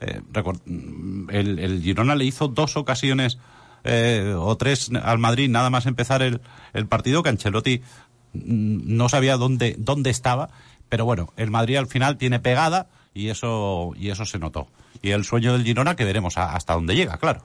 eh, 0.00 0.20
mm, 0.66 1.30
el, 1.30 1.58
el 1.58 1.82
Girona 1.82 2.14
le 2.14 2.24
hizo 2.24 2.48
dos 2.48 2.76
ocasiones 2.76 3.38
eh, 3.84 4.34
o 4.36 4.56
tres 4.56 4.90
al 5.02 5.18
Madrid 5.18 5.48
nada 5.48 5.70
más 5.70 5.86
empezar 5.86 6.22
el, 6.22 6.40
el 6.72 6.86
partido 6.86 7.22
que 7.22 7.28
Ancelotti 7.30 7.80
mm, 8.32 8.96
no 8.96 9.08
sabía 9.08 9.36
dónde, 9.36 9.76
dónde 9.78 10.10
estaba, 10.10 10.50
pero 10.88 11.04
bueno, 11.04 11.32
el 11.36 11.50
Madrid 11.50 11.76
al 11.76 11.86
final 11.86 12.16
tiene 12.18 12.40
pegada 12.40 12.88
y 13.14 13.28
eso, 13.28 13.92
y 13.96 14.10
eso 14.10 14.24
se 14.24 14.38
notó. 14.38 14.68
Y 15.02 15.10
el 15.10 15.24
sueño 15.24 15.52
del 15.52 15.64
Girona 15.64 15.96
que 15.96 16.04
veremos 16.04 16.38
a- 16.38 16.54
hasta 16.54 16.72
dónde 16.74 16.94
llega, 16.96 17.16
claro. 17.18 17.42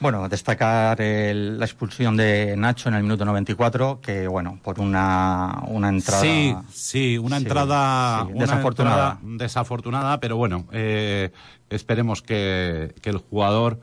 Bueno, 0.00 0.26
destacar 0.30 0.98
el- 1.02 1.58
la 1.58 1.66
expulsión 1.66 2.16
de 2.16 2.56
Nacho 2.56 2.88
en 2.88 2.94
el 2.94 3.02
minuto 3.02 3.24
94, 3.26 4.00
que 4.00 4.26
bueno, 4.26 4.58
por 4.62 4.80
una, 4.80 5.60
una 5.66 5.90
entrada. 5.90 6.22
Sí, 6.22 6.54
sí, 6.72 7.18
una 7.18 7.36
Sí, 7.36 7.42
entrada 7.44 8.24
sí, 8.26 8.32
una 8.32 8.40
desafortunada. 8.46 9.10
entrada 9.12 9.36
desafortunada, 9.44 10.20
pero 10.20 10.36
bueno, 10.38 10.66
eh, 10.72 11.30
esperemos 11.68 12.22
que, 12.22 12.94
que 13.02 13.10
el 13.10 13.18
jugador 13.18 13.80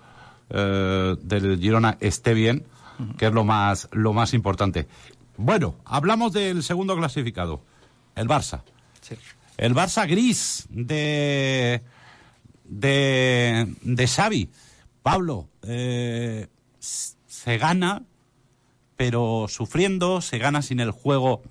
eh, 0.49 1.15
del 1.21 1.59
Girona 1.59 1.97
esté 1.99 2.33
bien, 2.33 2.65
que 3.17 3.27
es 3.27 3.31
lo 3.33 3.43
más, 3.43 3.87
lo 3.91 4.11
más 4.13 4.33
importante. 4.33 4.87
Bueno, 5.37 5.75
hablamos 5.85 6.33
del 6.33 6.63
segundo 6.63 6.95
clasificado, 6.97 7.61
el 8.15 8.27
Barça. 8.27 8.61
Sí. 9.01 9.15
El 9.57 9.75
Barça 9.75 10.07
gris 10.07 10.65
de 10.69 11.83
de, 12.63 13.67
de 13.83 14.07
Xavi. 14.07 14.49
Pablo, 15.07 15.47
eh, 15.61 16.47
se 16.79 17.57
gana, 17.57 18.03
pero 18.97 19.45
sufriendo, 19.47 20.19
se 20.19 20.37
gana 20.37 20.61
sin 20.61 20.81
el 20.81 20.91
juego 20.91 21.43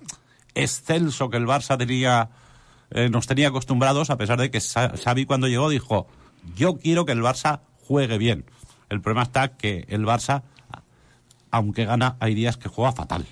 excelso 0.53 1.31
que 1.31 1.37
el 1.37 1.47
Barça 1.47 1.75
tenía, 1.75 2.29
eh, 2.91 3.09
nos 3.09 3.25
tenía 3.25 3.47
acostumbrados, 3.47 4.11
a 4.11 4.17
pesar 4.19 4.39
de 4.39 4.51
que 4.51 4.61
Xavi 4.61 5.25
cuando 5.25 5.47
llegó 5.47 5.69
dijo, 5.69 6.05
yo 6.55 6.77
quiero 6.77 7.07
que 7.07 7.13
el 7.13 7.23
Barça 7.23 7.61
juegue 7.81 8.19
bien. 8.19 8.45
El 8.89 9.01
problema 9.01 9.23
está 9.23 9.57
que 9.57 9.87
el 9.89 10.05
Barça, 10.05 10.43
aunque 11.49 11.85
gana, 11.85 12.15
hay 12.19 12.35
días 12.35 12.57
que 12.57 12.69
juega 12.69 12.91
fatal. 12.91 13.25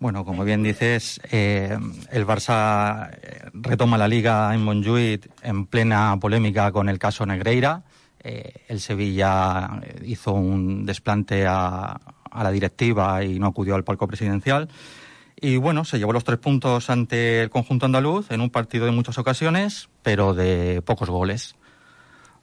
Bueno, 0.00 0.26
como 0.26 0.44
bien 0.44 0.62
dices, 0.62 1.18
eh, 1.30 1.78
el 2.10 2.26
Barça 2.26 3.08
eh, 3.10 3.48
retoma 3.54 3.96
la 3.96 4.06
liga 4.06 4.54
en 4.54 4.62
Montjuic 4.62 5.30
en 5.42 5.64
plena 5.64 6.14
polémica 6.20 6.70
con 6.72 6.90
el 6.90 6.98
caso 6.98 7.24
Negreira. 7.24 7.84
Eh, 8.24 8.52
el 8.68 8.80
Sevilla 8.80 9.80
hizo 10.04 10.32
un 10.32 10.86
desplante 10.86 11.46
a, 11.46 12.00
a, 12.30 12.44
la 12.44 12.50
directiva 12.50 13.24
y 13.24 13.38
no 13.38 13.48
acudió 13.48 13.74
al 13.74 13.84
palco 13.84 14.06
presidencial. 14.06 14.68
Y 15.40 15.56
bueno, 15.56 15.84
se 15.84 15.98
llevó 15.98 16.12
los 16.12 16.22
tres 16.22 16.38
puntos 16.38 16.88
ante 16.88 17.42
el 17.42 17.50
conjunto 17.50 17.86
andaluz 17.86 18.30
en 18.30 18.40
un 18.40 18.50
partido 18.50 18.86
de 18.86 18.92
muchas 18.92 19.18
ocasiones, 19.18 19.88
pero 20.04 20.34
de 20.34 20.82
pocos 20.82 21.10
goles. 21.10 21.56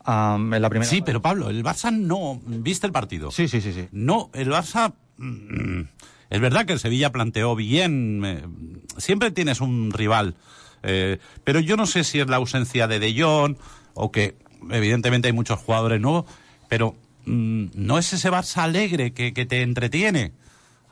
en 0.05 0.61
la 0.61 0.69
primera... 0.69 0.89
Sí, 0.89 1.01
pero 1.01 1.21
Pablo, 1.21 1.49
el 1.49 1.63
Barça 1.63 1.93
no. 1.93 2.41
¿Viste 2.45 2.87
el 2.87 2.91
partido? 2.91 3.31
Sí, 3.31 3.47
sí, 3.47 3.61
sí. 3.61 3.71
sí. 3.71 3.87
No, 3.93 4.29
el 4.33 4.49
Barça. 4.49 4.93
Mm, 5.15 5.83
es 6.29 6.41
verdad 6.41 6.65
que 6.65 6.73
el 6.73 6.79
Sevilla 6.79 7.11
planteó 7.13 7.55
bien. 7.55 8.83
siempre 8.97 9.31
tienes 9.31 9.61
un 9.61 9.91
rival. 9.93 10.35
Eh, 10.83 11.19
pero 11.45 11.61
yo 11.61 11.77
no 11.77 11.85
sé 11.85 12.03
si 12.03 12.19
es 12.19 12.27
la 12.27 12.35
ausencia 12.35 12.87
de 12.87 12.99
De 12.99 13.17
Jong 13.17 13.55
o 13.93 14.11
que 14.11 14.35
evidentemente 14.71 15.27
hay 15.27 15.33
muchos 15.33 15.59
jugadores 15.59 15.99
nuevos, 16.01 16.25
pero 16.67 16.95
mm, 17.25 17.65
no 17.73 17.97
es 17.97 18.13
ese 18.13 18.31
Barça 18.31 18.63
alegre 18.63 19.11
que, 19.11 19.31
te 19.31 19.61
entretiene, 19.61 20.31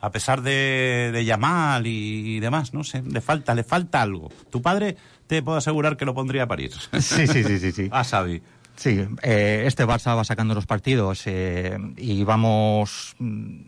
a 0.00 0.10
pesar 0.10 0.42
de, 0.42 1.10
de 1.12 1.24
Yamal 1.24 1.86
y, 1.86 2.40
demás, 2.40 2.74
no 2.74 2.84
sé, 2.84 3.02
le 3.02 3.20
falta, 3.20 3.54
le 3.54 3.64
falta 3.64 4.02
algo. 4.02 4.30
Tu 4.50 4.62
padre 4.62 4.96
te 5.26 5.42
puedo 5.42 5.58
asegurar 5.58 5.96
que 5.96 6.04
lo 6.04 6.14
pondría 6.14 6.44
a 6.44 6.46
parir. 6.48 6.72
Sí, 7.00 7.26
sí, 7.26 7.44
sí, 7.44 7.58
sí. 7.58 7.72
sí. 7.72 7.88
a 7.92 8.04
Xavi. 8.04 8.42
Sí, 8.78 9.04
eh, 9.22 9.64
este 9.66 9.84
Barça 9.84 10.16
va 10.16 10.22
sacando 10.22 10.54
los 10.54 10.66
partidos 10.66 11.22
eh, 11.26 11.76
y 11.96 12.22
vamos. 12.22 13.16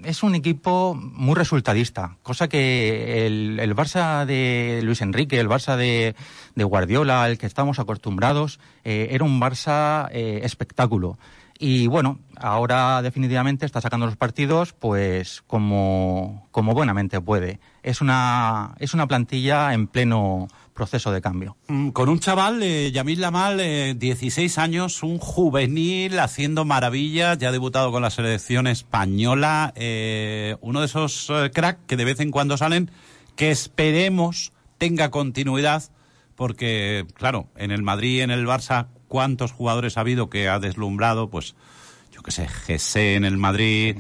Es 0.04 0.22
un 0.22 0.36
equipo 0.36 0.94
muy 0.94 1.34
resultadista, 1.34 2.16
cosa 2.22 2.48
que 2.48 3.26
el, 3.26 3.58
el 3.58 3.74
Barça 3.74 4.24
de 4.24 4.80
Luis 4.84 5.00
Enrique, 5.00 5.40
el 5.40 5.48
Barça 5.48 5.76
de, 5.76 6.14
de 6.54 6.64
Guardiola, 6.64 7.28
el 7.28 7.38
que 7.38 7.46
estamos 7.46 7.80
acostumbrados, 7.80 8.60
eh, 8.84 9.08
era 9.10 9.24
un 9.24 9.40
Barça 9.40 10.08
eh, 10.12 10.42
espectáculo. 10.44 11.18
Y 11.58 11.88
bueno, 11.88 12.20
ahora 12.36 13.02
definitivamente 13.02 13.66
está 13.66 13.80
sacando 13.80 14.06
los 14.06 14.16
partidos, 14.16 14.72
pues 14.74 15.42
como, 15.48 16.46
como 16.52 16.72
buenamente 16.72 17.20
puede. 17.20 17.58
Es 17.82 18.00
una, 18.00 18.76
es 18.78 18.94
una 18.94 19.08
plantilla 19.08 19.74
en 19.74 19.88
pleno 19.88 20.46
proceso 20.80 21.12
de 21.12 21.20
cambio. 21.20 21.58
Mm, 21.68 21.90
con 21.90 22.08
un 22.08 22.20
chaval, 22.20 22.62
eh, 22.62 22.90
Yamil 22.90 23.20
Lamal, 23.20 23.60
eh, 23.60 23.94
16 23.94 24.56
años, 24.56 25.02
un 25.02 25.18
juvenil 25.18 26.18
haciendo 26.18 26.64
maravillas, 26.64 27.36
ya 27.36 27.50
ha 27.50 27.52
debutado 27.52 27.92
con 27.92 28.00
la 28.00 28.08
selección 28.08 28.66
española, 28.66 29.74
eh, 29.76 30.56
uno 30.62 30.80
de 30.80 30.86
esos 30.86 31.28
eh, 31.28 31.50
cracks 31.52 31.80
que 31.86 31.98
de 31.98 32.06
vez 32.06 32.20
en 32.20 32.30
cuando 32.30 32.56
salen, 32.56 32.90
que 33.36 33.50
esperemos 33.50 34.54
tenga 34.78 35.10
continuidad, 35.10 35.82
porque, 36.34 37.04
claro, 37.12 37.48
en 37.56 37.72
el 37.72 37.82
Madrid, 37.82 38.22
en 38.22 38.30
el 38.30 38.46
Barça, 38.46 38.86
¿cuántos 39.06 39.52
jugadores 39.52 39.98
ha 39.98 40.00
habido 40.00 40.30
que 40.30 40.48
ha 40.48 40.60
deslumbrado? 40.60 41.28
Pues, 41.28 41.56
yo 42.10 42.22
qué 42.22 42.30
sé, 42.30 42.48
Gese 42.48 43.16
en 43.16 43.26
el 43.26 43.36
Madrid, 43.36 43.98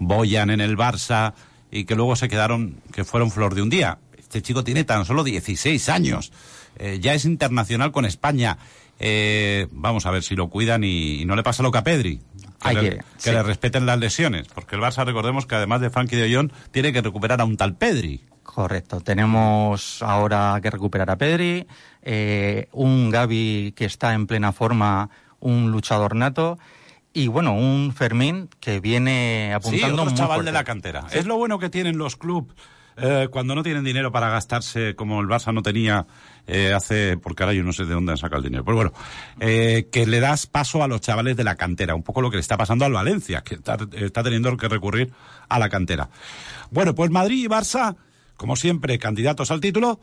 Boyan 0.00 0.50
en 0.50 0.60
el 0.60 0.76
Barça, 0.76 1.34
y 1.70 1.84
que 1.84 1.94
luego 1.94 2.16
se 2.16 2.28
quedaron, 2.28 2.80
que 2.92 3.04
fueron 3.04 3.30
flor 3.30 3.54
de 3.54 3.62
un 3.62 3.70
día 3.70 3.98
este 4.26 4.42
chico 4.42 4.64
tiene 4.64 4.82
tan 4.82 5.04
solo 5.04 5.22
16 5.22 5.88
años. 5.88 6.32
Eh, 6.78 6.98
ya 7.00 7.14
es 7.14 7.24
internacional 7.24 7.92
con 7.92 8.04
España. 8.04 8.58
Eh, 8.98 9.68
vamos 9.70 10.04
a 10.04 10.10
ver 10.10 10.24
si 10.24 10.34
lo 10.34 10.48
cuidan 10.48 10.82
y, 10.82 11.24
no 11.26 11.36
le 11.36 11.44
pasa 11.44 11.62
lo 11.62 11.70
que 11.70 11.78
a 11.78 11.84
Pedri. 11.84 12.20
Que, 12.60 12.74
le, 12.74 13.04
que, 13.22 13.32
le, 13.32 13.42
respeten 13.44 13.86
las 13.86 14.00
lesiones. 14.00 14.48
Porque 14.48 14.74
el 14.74 14.82
Barça, 14.82 15.04
recordemos 15.04 15.46
que 15.46 15.54
además 15.54 15.80
de 15.80 15.90
Frankie 15.90 16.16
de 16.16 16.34
Jong, 16.34 16.50
tiene 16.72 16.92
que 16.92 17.02
recuperar 17.02 17.40
a 17.40 17.44
un 17.44 17.56
tal 17.56 17.76
Pedri. 17.76 18.24
Correcto. 18.42 19.00
Tenemos 19.00 20.02
ahora 20.02 20.58
que 20.60 20.70
recuperar 20.70 21.10
a 21.10 21.16
Pedri, 21.16 21.66
eh, 22.02 22.68
un 22.72 23.10
Gaby 23.10 23.74
que 23.76 23.84
está 23.84 24.12
en 24.14 24.26
plena 24.26 24.52
forma, 24.52 25.08
un 25.38 25.70
luchador 25.70 26.16
nato. 26.16 26.58
Y 27.12 27.28
bueno, 27.28 27.54
un 27.54 27.94
Fermín 27.94 28.48
que 28.58 28.80
viene 28.80 29.54
apuntando 29.54 30.02
sí, 30.02 30.08
otro 30.08 30.16
chaval 30.16 30.44
de 30.44 30.52
la 30.52 30.64
cantera. 30.64 31.08
¿Sí? 31.08 31.18
Es 31.18 31.26
lo 31.26 31.36
bueno 31.36 31.60
que 31.60 31.70
tienen 31.70 31.96
los 31.96 32.16
clubes 32.16 32.52
eh, 32.96 33.28
cuando 33.30 33.54
no 33.54 33.62
tienen 33.62 33.84
dinero 33.84 34.10
para 34.10 34.30
gastarse, 34.30 34.94
como 34.94 35.20
el 35.20 35.26
Barça 35.26 35.52
no 35.52 35.62
tenía 35.62 36.06
eh, 36.46 36.72
hace, 36.72 37.18
porque 37.18 37.42
ahora 37.42 37.52
yo 37.52 37.62
no 37.62 37.72
sé 37.72 37.84
de 37.84 37.92
dónde 37.92 38.12
han 38.12 38.18
sacado 38.18 38.38
el 38.38 38.44
dinero, 38.44 38.64
pero 38.64 38.76
bueno, 38.76 38.92
eh, 39.40 39.88
que 39.92 40.06
le 40.06 40.20
das 40.20 40.46
paso 40.46 40.82
a 40.82 40.88
los 40.88 41.00
chavales 41.02 41.36
de 41.36 41.44
la 41.44 41.56
cantera, 41.56 41.94
un 41.94 42.02
poco 42.02 42.22
lo 42.22 42.30
que 42.30 42.36
le 42.36 42.40
está 42.40 42.56
pasando 42.56 42.84
al 42.84 42.92
Valencia, 42.92 43.42
que 43.42 43.56
está, 43.56 43.76
está 43.92 44.22
teniendo 44.22 44.56
que 44.56 44.68
recurrir 44.68 45.12
a 45.48 45.58
la 45.58 45.68
cantera. 45.68 46.08
Bueno, 46.70 46.94
pues 46.94 47.10
Madrid 47.10 47.44
y 47.44 47.48
Barça, 47.48 47.96
como 48.36 48.56
siempre, 48.56 48.98
candidatos 48.98 49.50
al 49.50 49.60
título, 49.60 50.00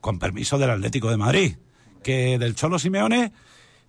con 0.00 0.18
permiso 0.18 0.58
del 0.58 0.70
Atlético 0.70 1.10
de 1.10 1.16
Madrid, 1.16 1.56
que 2.02 2.38
del 2.38 2.54
Cholo 2.56 2.78
Simeone, 2.78 3.32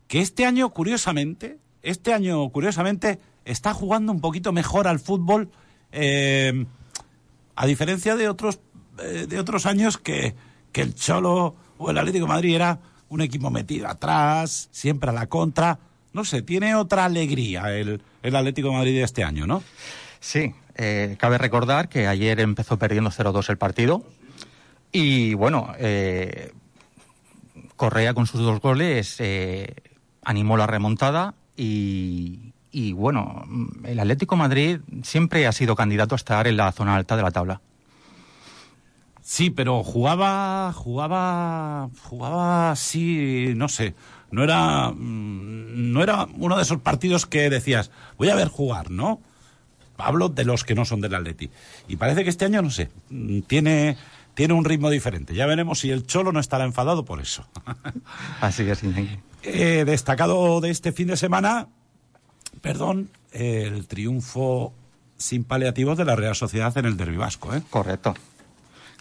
que 0.08 0.20
este 0.20 0.46
año, 0.46 0.70
curiosamente, 0.70 1.58
este 1.82 2.14
año, 2.14 2.50
curiosamente, 2.50 3.20
está 3.46 3.74
jugando 3.74 4.12
un 4.12 4.22
poquito 4.22 4.52
mejor 4.52 4.88
al 4.88 5.00
fútbol. 5.00 5.50
Eh, 5.92 6.66
a 7.62 7.68
diferencia 7.68 8.16
de 8.16 8.28
otros, 8.28 8.60
eh, 8.98 9.28
de 9.30 9.40
otros 9.40 9.68
años 9.68 10.00
que, 10.00 10.34
que 10.72 10.82
el 10.82 10.96
Cholo 10.96 11.56
o 11.78 11.92
el 11.92 11.98
Atlético 12.00 12.26
Madrid 12.26 12.56
era 12.56 12.80
un 13.08 13.22
equipo 13.22 13.52
metido 13.52 13.88
atrás, 13.88 14.68
siempre 14.72 15.12
a 15.12 15.14
la 15.14 15.28
contra. 15.28 15.78
No 16.12 16.26
sé, 16.26 16.42
tiene 16.42 16.74
otra 16.74 17.06
alegría 17.06 17.72
el, 17.72 18.02
el 18.24 18.36
Atlético 18.36 18.74
Madrid 18.74 18.96
de 18.96 19.04
este 19.04 19.24
año, 19.24 19.46
¿no? 19.46 19.62
Sí, 20.20 20.56
eh, 20.74 21.18
cabe 21.20 21.38
recordar 21.38 21.88
que 21.88 22.08
ayer 22.08 22.40
empezó 22.40 22.80
perdiendo 22.80 23.12
0-2 23.12 23.52
el 23.52 23.60
partido 23.60 24.04
y 24.92 25.36
bueno, 25.36 25.72
eh, 25.78 26.54
Correa 27.76 28.16
con 28.16 28.26
sus 28.26 28.42
dos 28.42 28.60
goles 28.60 29.22
animó 30.24 30.58
la 30.58 30.66
remontada 30.66 31.36
y, 31.56 32.54
y 32.72 32.94
bueno, 32.94 33.46
el 33.84 34.00
Atlético 34.00 34.36
Madrid 34.38 34.80
siempre 35.04 35.46
ha 35.48 35.52
sido 35.52 35.76
candidato 35.76 36.16
a 36.16 36.18
estar 36.18 36.48
en 36.48 36.58
la 36.58 36.72
zona 36.72 36.96
alta 36.96 37.18
de 37.18 37.24
la 37.24 37.32
tabla. 37.32 37.62
Sí, 39.22 39.50
pero 39.50 39.84
jugaba, 39.84 40.74
jugaba, 40.74 41.90
jugaba 42.04 42.72
así, 42.72 43.54
no 43.56 43.70
sé, 43.70 43.94
no 44.32 44.44
era, 44.44 44.92
no 44.96 46.02
era 46.02 46.28
uno 46.38 46.56
de 46.56 46.64
esos 46.64 46.80
partidos 46.80 47.26
que 47.26 47.50
decías, 47.50 47.92
voy 48.18 48.30
a 48.30 48.36
ver 48.36 48.48
jugar, 48.48 48.90
¿no? 48.90 49.22
Hablo 49.98 50.30
de 50.30 50.46
los 50.46 50.64
que 50.64 50.74
no 50.74 50.86
son 50.86 51.02
del 51.02 51.14
Atleti. 51.14 51.52
Y 51.88 51.98
parece 51.98 52.24
que 52.24 52.30
este 52.32 52.46
año, 52.46 52.62
no 52.62 52.72
sé, 52.72 52.90
tiene, 53.48 53.98
tiene 54.34 54.54
un 54.54 54.66
ritmo 54.66 54.90
diferente. 54.90 55.36
Ya 55.36 55.46
veremos 55.46 55.80
si 55.80 55.92
el 55.92 56.08
Cholo 56.08 56.32
no 56.32 56.40
estará 56.40 56.64
enfadado 56.64 57.06
por 57.06 57.22
eso. 57.22 57.48
Así 58.40 58.66
que 58.66 58.76
sí. 58.76 59.20
Eh, 59.44 59.84
destacado 59.86 60.62
de 60.62 60.72
este 60.72 60.92
fin 60.92 61.08
de 61.08 61.18
semana, 61.18 61.68
perdón, 62.62 63.10
el 63.32 63.88
triunfo 63.88 64.74
sin 65.18 65.44
paliativos 65.44 65.98
de 65.98 66.06
la 66.06 66.16
Real 66.16 66.36
Sociedad 66.36 66.76
en 66.78 66.86
el 66.86 66.98
Derby 66.98 67.18
Vasco. 67.18 67.54
¿eh? 67.54 67.62
Correcto, 67.70 68.16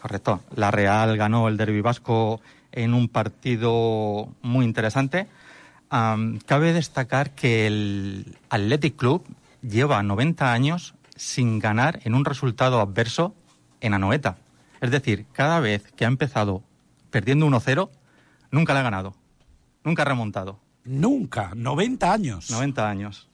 correcto. 0.00 0.40
La 0.54 0.70
Real 0.70 1.16
ganó 1.16 1.48
el 1.48 1.56
Derby 1.56 1.80
Vasco 1.80 2.40
en 2.72 2.94
un 2.94 3.08
partido 3.08 4.28
muy 4.42 4.64
interesante. 4.64 5.28
Um, 5.92 6.38
cabe 6.46 6.72
destacar 6.72 7.34
que 7.34 7.66
el 7.66 8.38
Athletic 8.48 8.96
Club 8.96 9.24
lleva 9.62 10.02
90 10.02 10.52
años 10.52 10.94
sin 11.16 11.58
ganar 11.58 12.00
en 12.04 12.14
un 12.14 12.24
resultado 12.24 12.80
adverso 12.80 13.34
en 13.80 13.94
Anoeta. 13.94 14.36
Es 14.80 14.90
decir, 14.90 15.26
cada 15.32 15.60
vez 15.60 15.82
que 15.96 16.04
ha 16.04 16.08
empezado 16.08 16.62
perdiendo 17.10 17.46
1-0, 17.46 17.90
nunca 18.50 18.72
le 18.72 18.80
ha 18.80 18.84
ganado. 18.84 19.14
Nunca 19.84 20.02
ha 20.02 20.06
remontado. 20.06 20.60
Nunca, 20.84 21.52
90 21.54 22.12
años. 22.12 22.50
90 22.50 22.88
años. 22.88 23.29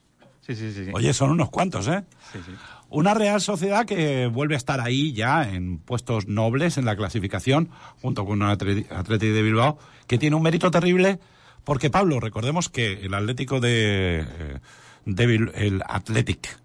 Sí, 0.47 0.55
sí, 0.55 0.73
sí, 0.73 0.91
Oye, 0.93 1.13
son 1.13 1.31
unos 1.31 1.51
cuantos, 1.51 1.89
¿eh? 1.89 2.05
Sí, 2.33 2.39
sí. 2.47 2.53
Una 2.89 3.15
Real 3.15 3.41
Sociedad 3.41 3.85
que 3.85 4.29
vuelve 4.29 4.55
a 4.55 4.59
estar 4.59 4.81
ahí 4.81 5.13
ya 5.13 5.43
en 5.43 5.79
puestos 5.79 6.29
nobles 6.29 6.79
en 6.79 6.85
la 6.85 6.95
clasificación, 6.95 7.69
junto 8.01 8.25
con 8.25 8.43
un 8.43 8.49
Atlético 8.49 8.95
de 9.19 9.43
Bilbao, 9.43 9.77
que 10.07 10.19
tiene 10.19 10.37
un 10.37 10.43
mérito 10.43 10.71
terrible, 10.71 11.19
porque 11.65 11.91
Pablo, 11.91 12.21
recordemos 12.21 12.69
que 12.69 12.93
el 12.93 13.15
Atlético 13.15 13.59
de, 13.59 14.21
eh, 14.21 14.59
de 15.05 15.51
el 15.55 15.83
Athletic, 15.85 16.61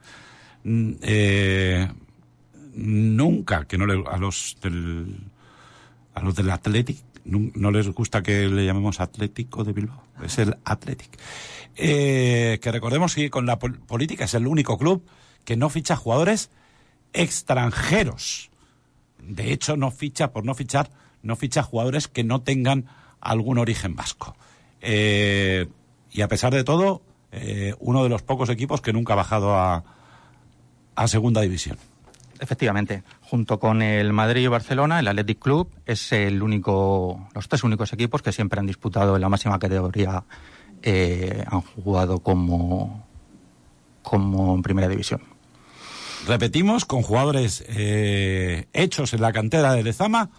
mm, 0.63 0.91
eh, 1.01 1.91
nunca, 2.75 3.65
que 3.65 3.79
no 3.79 3.88
le, 3.88 4.03
a 4.07 4.17
los 4.17 4.57
del, 4.61 5.15
a 6.13 6.21
los 6.21 6.35
del 6.35 6.51
Athletic, 6.51 6.97
no 7.25 7.72
les 7.72 7.88
gusta 7.90 8.22
que 8.24 8.48
le 8.48 8.66
llamemos 8.66 9.00
Atlético 9.00 9.63
de 9.63 9.74
Bilbao, 9.74 10.04
es 10.24 10.38
el 10.40 10.58
Athletic. 10.66 11.18
Eh, 11.75 12.60
que 12.62 12.72
recordemos 12.72 13.16
que 13.16 13.30
con 13.30 13.46
la 13.46 13.58
política 13.58 14.25
es 14.25 14.34
el 14.34 14.48
único 14.48 14.78
club 14.78 15.06
que 15.46 15.56
no 15.56 15.70
ficha 15.70 15.96
jugadores 15.96 16.50
extranjeros. 17.13 18.51
De 19.20 19.54
hecho, 19.54 19.78
no 19.78 19.92
ficha, 19.92 20.32
por 20.32 20.46
no 20.46 20.54
fichar, 20.54 20.90
no 21.22 21.36
ficha 21.36 21.63
jugadores 21.63 22.08
que 22.08 22.24
no 22.24 22.42
tengan 22.42 22.88
algún 23.20 23.58
origen 23.58 23.96
vasco. 23.96 24.36
Eh, 24.82 25.68
y 26.12 26.22
a 26.22 26.28
pesar 26.28 26.54
de 26.54 26.63
todo, 26.63 27.01
eh, 27.32 27.75
uno 27.80 28.04
de 28.04 28.10
los 28.10 28.24
pocos 28.24 28.50
equipos 28.50 28.82
que 28.82 28.94
nunca 28.94 29.13
ha 29.13 29.18
bajado 29.18 29.56
a, 29.56 29.84
a 30.96 31.08
segunda 31.08 31.42
división. 31.42 31.78
Efectivamente, 32.41 33.03
junto 33.21 33.60
con 33.60 33.83
el 33.83 34.13
Madrid 34.13 34.41
y 34.41 34.48
Barcelona, 34.48 35.00
el 35.00 35.07
Athletic 35.07 35.38
Club 35.38 35.69
es 35.86 36.12
el 36.12 36.41
único, 36.41 37.29
los 37.36 37.48
tres 37.48 37.63
únicos 37.63 37.93
equipos 37.93 38.24
que 38.24 38.31
siempre 38.31 38.60
han 38.60 38.65
disputado 38.65 39.15
en 39.15 39.21
la 39.21 39.29
máxima 39.29 39.60
categoría, 39.60 40.24
eh, 40.81 41.45
han 41.45 41.62
jugado 41.62 42.17
como, 42.17 43.05
como 44.01 44.55
en 44.55 44.63
primera 44.63 44.88
división. 44.88 45.21
Repetimos, 46.27 46.86
con 46.86 47.03
jugadores 47.03 47.63
eh, 47.67 48.65
hechos 48.74 49.13
en 49.13 49.21
la 49.21 49.33
cantera 49.33 49.74
de 49.74 49.83
Lezama 49.83 50.31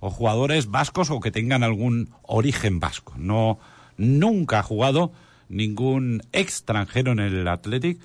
o 0.00 0.08
jugadores 0.08 0.68
vascos 0.70 1.10
o 1.10 1.20
que 1.20 1.30
tengan 1.30 1.62
algún 1.62 2.14
origen 2.22 2.80
vasco. 2.80 3.12
No, 3.18 3.58
nunca 3.98 4.60
ha 4.60 4.62
jugado 4.62 5.12
ningún 5.50 6.22
extranjero 6.32 7.12
en 7.12 7.18
el 7.18 7.46
Athletic, 7.46 8.00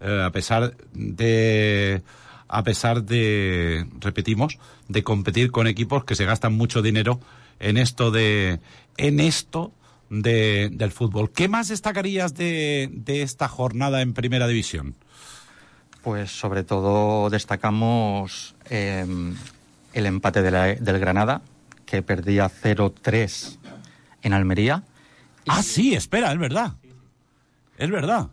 eh, 0.00 0.22
a 0.26 0.32
pesar 0.32 0.76
de 0.92 2.02
a 2.48 2.62
pesar 2.62 3.04
de, 3.04 3.86
repetimos, 3.98 4.58
de 4.88 5.02
competir 5.02 5.50
con 5.50 5.66
equipos 5.66 6.04
que 6.04 6.14
se 6.14 6.24
gastan 6.24 6.54
mucho 6.54 6.82
dinero 6.82 7.20
en 7.58 7.76
esto 7.76 8.10
de, 8.10 8.60
en 8.96 9.20
esto 9.20 9.72
de, 10.10 10.70
del 10.72 10.92
fútbol. 10.92 11.30
¿Qué 11.30 11.48
más 11.48 11.68
destacarías 11.68 12.34
de, 12.34 12.88
de 12.92 13.22
esta 13.22 13.48
jornada 13.48 14.02
en 14.02 14.14
Primera 14.14 14.46
División? 14.46 14.94
Pues 16.02 16.30
sobre 16.30 16.62
todo 16.62 17.30
destacamos 17.30 18.54
eh, 18.70 19.04
el 19.92 20.06
empate 20.06 20.42
de 20.42 20.50
la, 20.50 20.66
del 20.66 20.98
Granada, 21.00 21.42
que 21.84 22.02
perdía 22.02 22.48
0-3 22.50 23.58
en 24.22 24.32
Almería. 24.32 24.84
Ah, 25.48 25.62
sí, 25.62 25.94
espera, 25.94 26.32
es 26.32 26.38
verdad. 26.38 26.74
Es 27.78 27.90
verdad. 27.90 28.28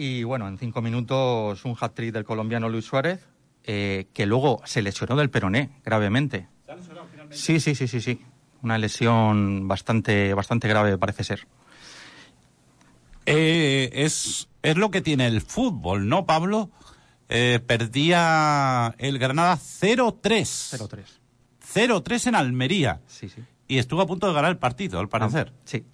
Y 0.00 0.22
bueno, 0.22 0.46
en 0.46 0.58
cinco 0.58 0.80
minutos 0.80 1.64
un 1.64 1.76
hat-trick 1.78 2.12
del 2.12 2.22
colombiano 2.22 2.68
Luis 2.68 2.84
Suárez, 2.84 3.18
eh, 3.64 4.06
que 4.14 4.26
luego 4.26 4.62
se 4.64 4.80
lesionó 4.80 5.16
del 5.16 5.28
peroné 5.28 5.72
gravemente. 5.84 6.46
¿Se 6.64 6.70
ha 6.70 6.76
lesionado 6.76 7.08
finalmente? 7.10 7.36
Sí, 7.36 7.58
sí, 7.58 7.74
sí, 7.74 7.88
sí, 7.88 8.00
sí. 8.00 8.20
Una 8.62 8.78
lesión 8.78 9.66
bastante, 9.66 10.34
bastante 10.34 10.68
grave 10.68 10.96
parece 10.98 11.24
ser. 11.24 11.48
Eh, 13.26 13.90
es, 13.92 14.48
es 14.62 14.76
lo 14.76 14.92
que 14.92 15.00
tiene 15.00 15.26
el 15.26 15.40
fútbol, 15.40 16.08
¿no, 16.08 16.26
Pablo? 16.26 16.70
Eh, 17.28 17.58
perdía 17.66 18.94
el 18.98 19.18
Granada 19.18 19.56
0-3. 19.56 20.20
0-3. 20.78 21.04
0-3 21.74 22.26
en 22.28 22.34
Almería. 22.36 23.00
Sí, 23.08 23.28
sí. 23.28 23.42
Y 23.66 23.78
estuvo 23.78 24.00
a 24.00 24.06
punto 24.06 24.28
de 24.28 24.32
ganar 24.32 24.52
el 24.52 24.58
partido, 24.58 25.00
al 25.00 25.08
parecer. 25.08 25.52
Ah, 25.52 25.60
sí. 25.64 25.84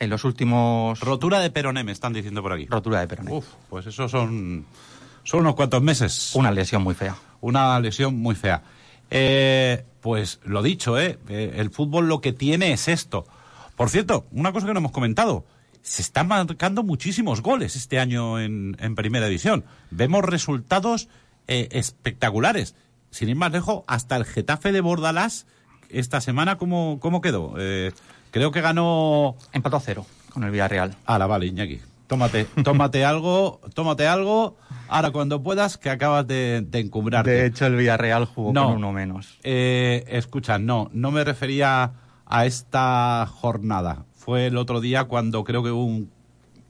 En 0.00 0.10
los 0.10 0.24
últimos... 0.24 0.98
Rotura 1.00 1.38
de 1.38 1.50
peroné, 1.50 1.84
me 1.84 1.92
están 1.92 2.14
diciendo 2.14 2.42
por 2.42 2.54
aquí. 2.54 2.66
Rotura 2.66 3.00
de 3.00 3.06
peroné. 3.06 3.32
Uf, 3.32 3.46
pues 3.68 3.86
eso 3.86 4.08
son, 4.08 4.64
son 5.22 5.40
unos 5.40 5.54
cuantos 5.54 5.82
meses. 5.82 6.32
Una 6.34 6.50
lesión 6.50 6.82
muy 6.82 6.94
fea. 6.94 7.16
Una 7.42 7.78
lesión 7.78 8.16
muy 8.16 8.34
fea. 8.34 8.62
Eh, 9.10 9.84
pues 10.00 10.40
lo 10.44 10.62
dicho, 10.62 10.98
¿eh? 10.98 11.18
Eh, 11.28 11.52
el 11.56 11.70
fútbol 11.70 12.08
lo 12.08 12.20
que 12.22 12.32
tiene 12.32 12.72
es 12.72 12.88
esto. 12.88 13.26
Por 13.76 13.90
cierto, 13.90 14.26
una 14.32 14.52
cosa 14.52 14.66
que 14.66 14.72
no 14.72 14.78
hemos 14.78 14.92
comentado. 14.92 15.44
Se 15.82 16.00
están 16.02 16.28
marcando 16.28 16.82
muchísimos 16.82 17.42
goles 17.42 17.76
este 17.76 17.98
año 17.98 18.40
en, 18.40 18.76
en 18.80 18.94
Primera 18.94 19.26
División. 19.26 19.64
Vemos 19.90 20.24
resultados 20.24 21.08
eh, 21.46 21.68
espectaculares. 21.72 22.74
Sin 23.10 23.28
ir 23.28 23.36
más 23.36 23.52
lejos, 23.52 23.82
hasta 23.86 24.16
el 24.16 24.24
Getafe 24.24 24.72
de 24.72 24.80
Bordalás 24.80 25.46
esta 25.88 26.20
semana, 26.20 26.56
¿cómo, 26.56 26.98
cómo 27.00 27.20
quedó? 27.20 27.54
Eh, 27.58 27.92
creo 28.30 28.50
que 28.52 28.60
ganó... 28.60 29.36
Empató 29.52 29.76
a 29.76 29.80
cero 29.80 30.06
con 30.32 30.44
el 30.44 30.50
Villarreal. 30.50 30.94
Ah, 31.06 31.18
la 31.18 31.26
vale, 31.26 31.46
Iñaki. 31.46 31.80
Tómate, 32.06 32.44
tómate 32.64 33.04
algo, 33.04 33.60
tómate 33.74 34.08
algo, 34.08 34.56
ahora 34.88 35.10
cuando 35.12 35.42
puedas, 35.44 35.78
que 35.78 35.90
acabas 35.90 36.26
de, 36.26 36.60
de 36.66 36.80
encumbrarte. 36.80 37.30
De 37.30 37.46
hecho, 37.46 37.66
el 37.66 37.76
Villarreal 37.76 38.24
jugó 38.24 38.52
No. 38.52 38.66
con 38.66 38.76
uno 38.78 38.92
menos. 38.92 39.38
Eh, 39.44 40.04
escucha, 40.08 40.58
no, 40.58 40.90
no 40.92 41.12
me 41.12 41.22
refería 41.22 41.92
a 42.26 42.46
esta 42.46 43.26
jornada. 43.32 44.04
Fue 44.16 44.46
el 44.48 44.56
otro 44.56 44.80
día 44.80 45.04
cuando 45.04 45.44
creo 45.44 45.62
que 45.62 45.70
hubo 45.70 45.84
un, 45.84 46.10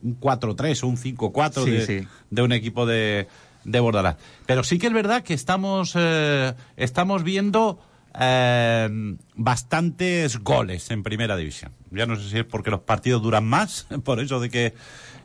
un 0.02 0.20
4-3 0.20 0.82
o 0.84 0.86
un 0.88 0.96
5-4 0.98 1.64
Sí, 1.64 1.70
de, 1.70 1.86
sí. 1.86 2.08
de 2.28 2.42
un 2.42 2.52
equipo 2.52 2.84
de, 2.84 3.26
de 3.64 3.80
Bordalás. 3.80 4.16
Pero 4.44 4.62
sí 4.62 4.78
que 4.78 4.88
es 4.88 4.92
verdad 4.92 5.22
que 5.22 5.32
estamos, 5.34 5.94
eh, 5.96 6.52
estamos 6.76 7.22
viendo 7.24 7.78
eh, 8.18 9.16
bastantes 9.34 10.38
goles 10.38 10.90
en 10.90 11.02
primera 11.02 11.36
división. 11.36 11.72
Ya 11.90 12.06
no 12.06 12.16
sé 12.16 12.28
si 12.28 12.38
es 12.38 12.44
porque 12.44 12.70
los 12.70 12.80
partidos 12.80 13.22
duran 13.22 13.44
más, 13.46 13.86
por 14.04 14.20
eso 14.20 14.40
de 14.40 14.50
que 14.50 14.74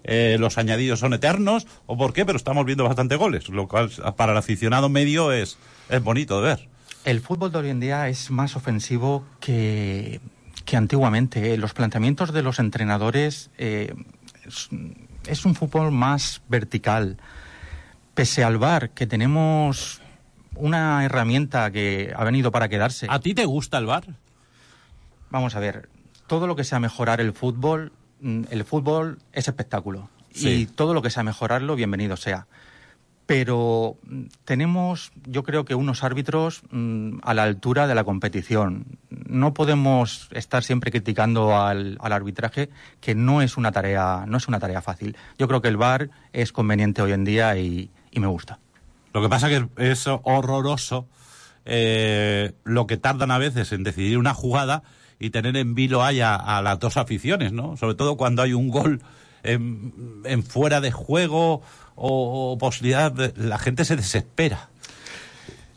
eh, 0.04 0.38
los 0.40 0.58
añadidos 0.58 1.00
son 1.00 1.14
eternos, 1.14 1.66
o 1.86 1.98
por 1.98 2.14
qué, 2.14 2.26
pero 2.26 2.38
estamos 2.38 2.66
viendo 2.66 2.84
bastantes 2.84 3.18
goles, 3.18 3.50
lo 3.50 3.68
cual 3.68 3.92
para 4.16 4.34
el 4.34 4.38
aficionado 4.38 4.90
medio 4.90 5.32
es, 5.32 5.58
es 5.90 6.04
bonito 6.04 6.42
de 6.42 6.48
ver. 6.48 6.70
El 7.06 7.22
fútbol 7.22 7.52
de 7.52 7.60
hoy 7.60 7.70
en 7.70 7.80
día 7.80 8.08
es 8.10 8.32
más 8.32 8.56
ofensivo 8.56 9.26
que, 9.40 10.20
que 10.66 10.78
antiguamente. 10.78 11.58
Los 11.58 11.74
planteamientos 11.74 12.34
de 12.34 12.42
los 12.42 12.60
entrenadores 12.60 13.52
eh, 13.58 13.94
es, 14.46 14.70
es 15.28 15.46
un 15.46 15.56
fútbol 15.56 15.92
más 15.92 16.42
vertical. 16.50 17.18
Pese 18.16 18.44
al 18.44 18.58
VAR, 18.58 18.92
que 18.92 19.08
tenemos 19.08 20.02
una 20.56 21.04
herramienta 21.06 21.72
que 21.72 22.14
ha 22.16 22.24
venido 22.24 22.52
para 22.52 22.70
quedarse. 22.70 23.08
¿A 23.10 23.20
ti 23.20 23.34
te 23.34 23.46
gusta 23.46 23.78
el 23.78 23.86
bar? 23.86 24.06
Vamos 25.30 25.56
a 25.56 25.60
ver, 25.60 25.90
todo 26.28 26.48
lo 26.48 26.56
que 26.56 26.64
sea 26.64 26.80
mejorar 26.80 27.22
el 27.22 27.34
fútbol, 27.34 27.92
mm, 28.22 28.44
el 28.50 28.64
fútbol 28.66 29.20
es 29.34 29.48
espectáculo. 29.48 30.10
Sí. 30.32 30.50
Y 30.50 30.66
todo 30.66 30.94
lo 30.94 31.02
que 31.02 31.10
sea 31.10 31.24
mejorarlo, 31.24 31.76
bienvenido 31.76 32.18
sea. 32.18 32.48
Pero 33.26 33.98
mm, 34.04 34.24
tenemos, 34.44 35.12
yo 35.26 35.44
creo 35.44 35.66
que 35.66 35.76
unos 35.76 36.04
árbitros 36.04 36.62
mm, 36.72 37.20
a 37.24 37.34
la 37.34 37.44
altura 37.44 37.88
de 37.88 37.96
la 37.96 38.04
competición. 38.04 38.86
No 39.10 39.54
podemos 39.54 40.30
estar 40.32 40.64
siempre 40.64 40.92
criticando 40.92 41.58
al, 41.58 41.98
al 42.02 42.14
arbitraje, 42.14 42.70
que 43.02 43.16
no 43.16 43.42
es 43.42 43.58
una 43.58 43.72
tarea, 43.72 44.26
no 44.28 44.38
es 44.38 44.48
una 44.48 44.60
tarea 44.60 44.82
fácil. 44.82 45.18
Yo 45.38 45.48
creo 45.48 45.62
que 45.62 45.70
el 45.70 45.78
VAR 45.78 46.10
es 46.34 46.52
conveniente 46.52 47.02
hoy 47.02 47.14
en 47.14 47.24
día 47.24 47.58
y, 47.58 47.90
y 48.12 48.20
me 48.20 48.28
gusta. 48.28 48.60
Lo 49.16 49.22
que 49.22 49.30
pasa 49.30 49.48
que 49.48 49.66
es 49.78 50.06
horroroso 50.08 51.08
eh, 51.64 52.52
lo 52.66 52.86
que 52.86 52.98
tardan 52.98 53.32
a 53.32 53.38
veces 53.38 53.72
en 53.72 53.84
decidir 53.84 54.18
una 54.18 54.34
jugada 54.34 54.84
y 55.20 55.30
tener 55.30 55.56
en 55.56 55.74
vilo 55.74 56.04
a, 56.04 56.10
a 56.10 56.62
las 56.62 56.80
dos 56.80 56.98
aficiones, 56.98 57.54
¿no? 57.54 57.78
Sobre 57.78 57.96
todo 57.96 58.18
cuando 58.18 58.42
hay 58.42 58.52
un 58.52 58.68
gol 58.68 59.02
en, 59.44 60.22
en 60.26 60.44
fuera 60.44 60.82
de 60.82 60.92
juego 60.92 61.62
o, 61.96 62.52
o 62.52 62.58
posibilidad, 62.58 63.10
de- 63.10 63.34
la 63.38 63.58
gente 63.58 63.86
se 63.86 63.96
desespera. 63.96 64.68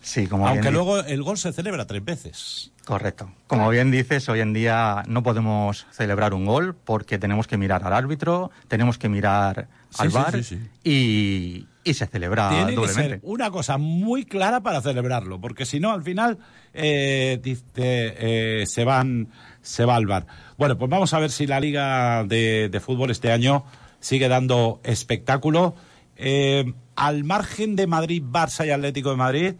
Sí, 0.03 0.27
como 0.27 0.45
bien 0.45 0.57
Aunque 0.57 0.71
luego 0.73 0.99
el 0.99 1.23
gol 1.23 1.39
se 1.39 1.53
celebra 1.53 1.87
tres 1.87 2.05
veces. 2.05 2.73
Correcto. 2.85 3.31
Como 3.47 3.69
bien 3.69 3.91
dices, 3.91 4.29
hoy 4.31 4.41
en 4.41 4.55
día 4.55 5.03
no 5.07 5.23
podemos 5.23 5.87
celebrar 5.93 6.35
un 6.35 6.45
gol 6.47 6.75
porque 6.75 7.19
tenemos 7.19 7.47
que 7.47 7.57
mirar 7.59 7.85
al 7.87 7.93
árbitro, 7.93 8.51
tenemos 8.67 8.99
que 8.99 9.09
mirar 9.09 9.69
al 9.97 10.45
sí. 10.45 10.59
Y, 10.85 11.67
y 11.83 11.95
se 11.95 12.07
celebra 12.07 12.51
Tiene 12.51 12.71
que 12.71 12.77
doblemente. 12.77 13.11
ser 13.11 13.21
una 13.23 13.51
cosa 13.51 13.79
muy 13.79 14.25
clara 14.25 14.61
para 14.61 14.81
celebrarlo, 14.83 15.41
porque 15.41 15.65
si 15.65 15.81
no, 15.81 15.93
al 15.93 16.03
final 16.03 16.39
eh, 16.75 17.41
eh, 17.77 18.65
se 18.67 18.85
van 18.85 19.29
se 19.63 19.85
va 19.85 19.97
al 19.97 20.07
bar. 20.07 20.27
Bueno, 20.57 20.77
pues 20.79 20.91
vamos 20.91 21.13
a 21.15 21.19
ver 21.19 21.31
si 21.31 21.47
la 21.47 21.61
liga 21.61 22.25
de, 22.25 22.69
de 22.71 22.81
fútbol 22.81 23.11
este 23.11 23.33
año 23.33 23.65
sigue 24.01 24.29
dando 24.29 24.81
espectáculo. 24.85 25.75
Eh, 26.17 26.73
al 26.97 27.25
margen 27.25 27.77
de 27.77 27.87
Madrid, 27.87 28.23
Barça 28.25 28.67
y 28.67 28.71
Atlético 28.71 29.11
de 29.11 29.17
Madrid, 29.17 29.55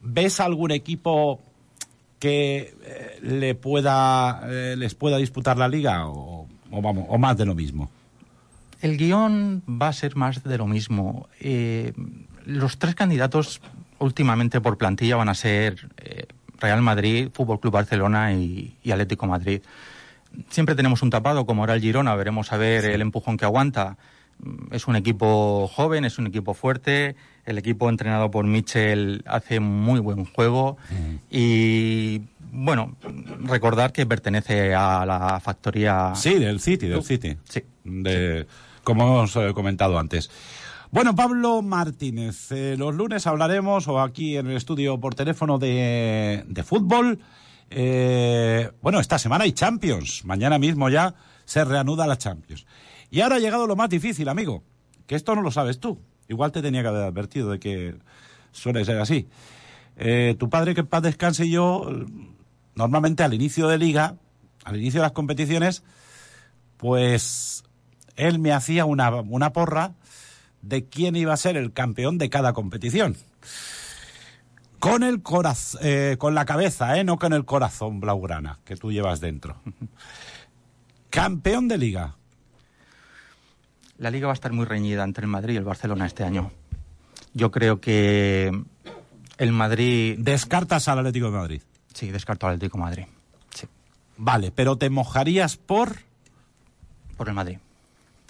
¿ves 0.00 0.40
algún 0.40 0.70
equipo 0.70 1.40
que 2.18 2.74
eh, 2.84 3.18
le 3.22 3.54
pueda 3.54 4.42
eh, 4.46 4.74
les 4.76 4.94
pueda 4.94 5.16
disputar 5.18 5.56
la 5.58 5.68
liga 5.68 6.06
o, 6.08 6.46
o 6.70 6.82
vamos 6.82 7.06
o 7.08 7.18
más 7.18 7.36
de 7.36 7.46
lo 7.46 7.54
mismo? 7.54 7.90
El 8.80 8.96
guion 8.96 9.62
va 9.68 9.88
a 9.88 9.92
ser 9.92 10.16
más 10.16 10.42
de 10.42 10.58
lo 10.58 10.66
mismo. 10.66 11.28
Eh, 11.40 11.92
los 12.46 12.78
tres 12.78 12.94
candidatos 12.94 13.60
últimamente 13.98 14.60
por 14.60 14.78
plantilla 14.78 15.16
van 15.16 15.28
a 15.28 15.34
ser 15.34 15.88
eh, 15.98 16.26
Real 16.58 16.80
Madrid, 16.82 17.28
Fútbol 17.32 17.60
Club 17.60 17.74
Barcelona 17.74 18.32
y, 18.32 18.76
y 18.82 18.90
Atlético 18.90 19.26
Madrid. 19.26 19.60
Siempre 20.48 20.74
tenemos 20.74 21.02
un 21.02 21.10
tapado 21.10 21.44
como 21.44 21.64
era 21.64 21.74
el 21.74 21.80
Girona, 21.80 22.14
veremos 22.14 22.52
a 22.52 22.56
ver 22.56 22.84
el 22.84 23.00
empujón 23.02 23.36
que 23.36 23.44
aguanta. 23.44 23.96
Mm, 24.38 24.72
Es 24.74 24.86
un 24.86 24.96
equipo 24.96 25.68
joven, 25.68 26.04
es 26.04 26.18
un 26.18 26.26
equipo 26.28 26.54
fuerte. 26.54 27.16
El 27.44 27.58
equipo 27.58 27.88
entrenado 27.88 28.30
por 28.30 28.44
Michel 28.46 29.22
hace 29.26 29.60
muy 29.60 29.98
buen 29.98 30.24
juego. 30.24 30.76
Y 31.30 32.20
bueno, 32.52 32.94
recordar 33.44 33.92
que 33.92 34.06
pertenece 34.06 34.74
a 34.74 35.04
la 35.06 35.40
factoría. 35.40 36.12
Sí, 36.14 36.34
del 36.38 36.60
City, 36.60 36.86
del 36.88 37.02
City. 37.02 37.36
Sí. 37.44 37.62
de, 37.84 38.46
como 38.84 39.04
hemos 39.04 39.38
comentado 39.54 39.98
antes. 39.98 40.30
Bueno, 40.92 41.14
Pablo 41.14 41.62
Martínez, 41.62 42.50
eh, 42.50 42.74
los 42.76 42.94
lunes 42.96 43.24
hablaremos, 43.28 43.86
o 43.86 44.00
aquí 44.00 44.36
en 44.36 44.48
el 44.48 44.56
estudio 44.56 44.98
por 44.98 45.14
teléfono, 45.14 45.56
de, 45.56 46.42
de 46.48 46.62
fútbol. 46.64 47.20
Eh, 47.70 48.72
bueno, 48.82 48.98
esta 48.98 49.16
semana 49.16 49.44
hay 49.44 49.52
Champions. 49.52 50.24
Mañana 50.24 50.58
mismo 50.58 50.88
ya 50.88 51.14
se 51.44 51.64
reanuda 51.64 52.08
la 52.08 52.18
Champions. 52.18 52.66
Y 53.08 53.20
ahora 53.20 53.36
ha 53.36 53.38
llegado 53.38 53.68
lo 53.68 53.76
más 53.76 53.88
difícil, 53.88 54.28
amigo, 54.28 54.64
que 55.06 55.14
esto 55.14 55.36
no 55.36 55.42
lo 55.42 55.52
sabes 55.52 55.78
tú. 55.78 56.00
Igual 56.28 56.50
te 56.50 56.60
tenía 56.60 56.82
que 56.82 56.88
haber 56.88 57.04
advertido 57.04 57.50
de 57.50 57.60
que 57.60 57.94
suele 58.50 58.84
ser 58.84 58.98
así. 58.98 59.28
Eh, 59.96 60.34
tu 60.40 60.50
padre, 60.50 60.74
que 60.74 60.80
en 60.80 60.86
paz 60.88 61.02
descanse 61.02 61.46
y 61.46 61.52
yo, 61.52 61.88
normalmente 62.74 63.22
al 63.22 63.34
inicio 63.34 63.68
de 63.68 63.78
liga, 63.78 64.16
al 64.64 64.76
inicio 64.76 65.00
de 65.00 65.06
las 65.06 65.12
competiciones, 65.12 65.84
pues 66.78 67.62
él 68.20 68.38
me 68.38 68.52
hacía 68.52 68.84
una, 68.84 69.10
una 69.10 69.52
porra 69.52 69.94
de 70.62 70.84
quién 70.84 71.16
iba 71.16 71.32
a 71.32 71.36
ser 71.36 71.56
el 71.56 71.72
campeón 71.72 72.18
de 72.18 72.28
cada 72.28 72.52
competición. 72.52 73.16
Con 74.78 75.02
el 75.02 75.22
corazón, 75.22 75.80
eh, 75.84 76.16
con 76.18 76.34
la 76.34 76.44
cabeza, 76.44 76.98
eh, 76.98 77.04
no 77.04 77.18
con 77.18 77.32
el 77.32 77.44
corazón 77.44 78.00
blaugrana 78.00 78.58
que 78.64 78.76
tú 78.76 78.92
llevas 78.92 79.20
dentro. 79.20 79.60
Campeón 81.10 81.68
de 81.68 81.76
liga. 81.76 82.16
La 83.98 84.10
liga 84.10 84.26
va 84.26 84.32
a 84.32 84.34
estar 84.34 84.52
muy 84.52 84.64
reñida 84.64 85.04
entre 85.04 85.24
el 85.24 85.30
Madrid 85.30 85.54
y 85.54 85.56
el 85.58 85.64
Barcelona 85.64 86.06
este 86.06 86.24
año. 86.24 86.52
Yo 87.34 87.50
creo 87.50 87.80
que 87.80 88.50
el 89.36 89.52
Madrid. 89.52 90.16
Descartas 90.18 90.88
al 90.88 91.00
Atlético 91.00 91.26
de 91.26 91.32
Madrid. 91.32 91.62
Sí, 91.92 92.10
descarto 92.10 92.46
al 92.46 92.54
Atlético 92.54 92.78
de 92.78 92.84
Madrid. 92.84 93.04
Sí. 93.54 93.66
Vale, 94.16 94.52
pero 94.52 94.76
te 94.76 94.88
mojarías 94.88 95.56
por. 95.56 95.96
Por 97.16 97.28
el 97.28 97.34
Madrid 97.34 97.58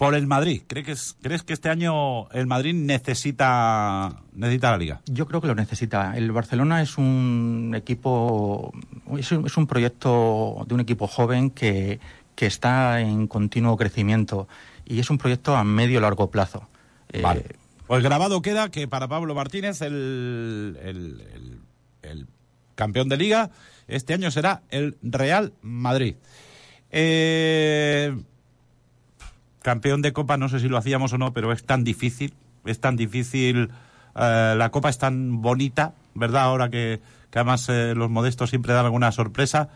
por 0.01 0.15
el 0.15 0.25
Madrid. 0.25 0.63
¿Crees 0.65 0.85
que, 0.87 1.21
¿Crees 1.21 1.43
que 1.43 1.53
este 1.53 1.69
año 1.69 2.27
el 2.29 2.47
Madrid 2.47 2.73
necesita, 2.73 4.23
necesita 4.33 4.71
la 4.71 4.77
liga? 4.79 5.01
Yo 5.05 5.27
creo 5.27 5.41
que 5.41 5.47
lo 5.47 5.53
necesita. 5.53 6.17
El 6.17 6.31
Barcelona 6.31 6.81
es 6.81 6.97
un 6.97 7.73
equipo, 7.75 8.73
es 9.15 9.31
un, 9.31 9.45
es 9.45 9.57
un 9.57 9.67
proyecto 9.67 10.65
de 10.65 10.73
un 10.73 10.79
equipo 10.79 11.05
joven 11.05 11.51
que, 11.51 11.99
que, 12.33 12.47
está 12.47 12.99
en 12.99 13.27
continuo 13.27 13.77
crecimiento 13.77 14.47
y 14.85 14.99
es 14.99 15.11
un 15.11 15.19
proyecto 15.19 15.55
a 15.55 15.63
medio 15.63 16.01
largo 16.01 16.31
plazo. 16.31 16.67
Eh, 17.13 17.21
vale. 17.21 17.45
pues 17.85 18.01
grabado 18.01 18.41
queda 18.41 18.71
que 18.71 18.87
para 18.87 19.07
Pablo 19.07 19.35
Martínez 19.35 19.83
el, 19.83 20.79
el, 20.81 21.21
el, 21.31 21.59
el 22.01 22.27
campeón 22.73 23.07
de 23.07 23.17
liga 23.17 23.51
este 23.87 24.15
año 24.15 24.31
será 24.31 24.63
el 24.71 24.97
Real 25.03 25.53
Madrid. 25.61 26.15
Eh, 26.89 28.17
campeón 29.61 30.01
de 30.01 30.13
Copa, 30.13 30.37
no 30.37 30.49
sé 30.49 30.59
si 30.59 30.67
lo 30.67 30.77
hacíamos 30.77 31.13
o 31.13 31.17
no, 31.17 31.33
pero 31.33 31.51
es 31.51 31.63
tan 31.63 31.83
difícil, 31.83 32.33
es 32.65 32.79
tan 32.79 32.95
difícil, 32.95 33.69
eh, 34.15 34.55
la 34.57 34.69
Copa 34.71 34.89
es 34.89 34.97
tan 34.97 35.41
bonita, 35.41 35.93
¿verdad? 36.13 36.43
Ahora 36.43 36.69
que, 36.69 37.01
que 37.29 37.39
además 37.39 37.67
eh, 37.69 37.93
los 37.95 38.09
modestos 38.09 38.49
siempre 38.49 38.73
dan 38.73 38.85
alguna 38.85 39.11
sorpresa. 39.11 39.69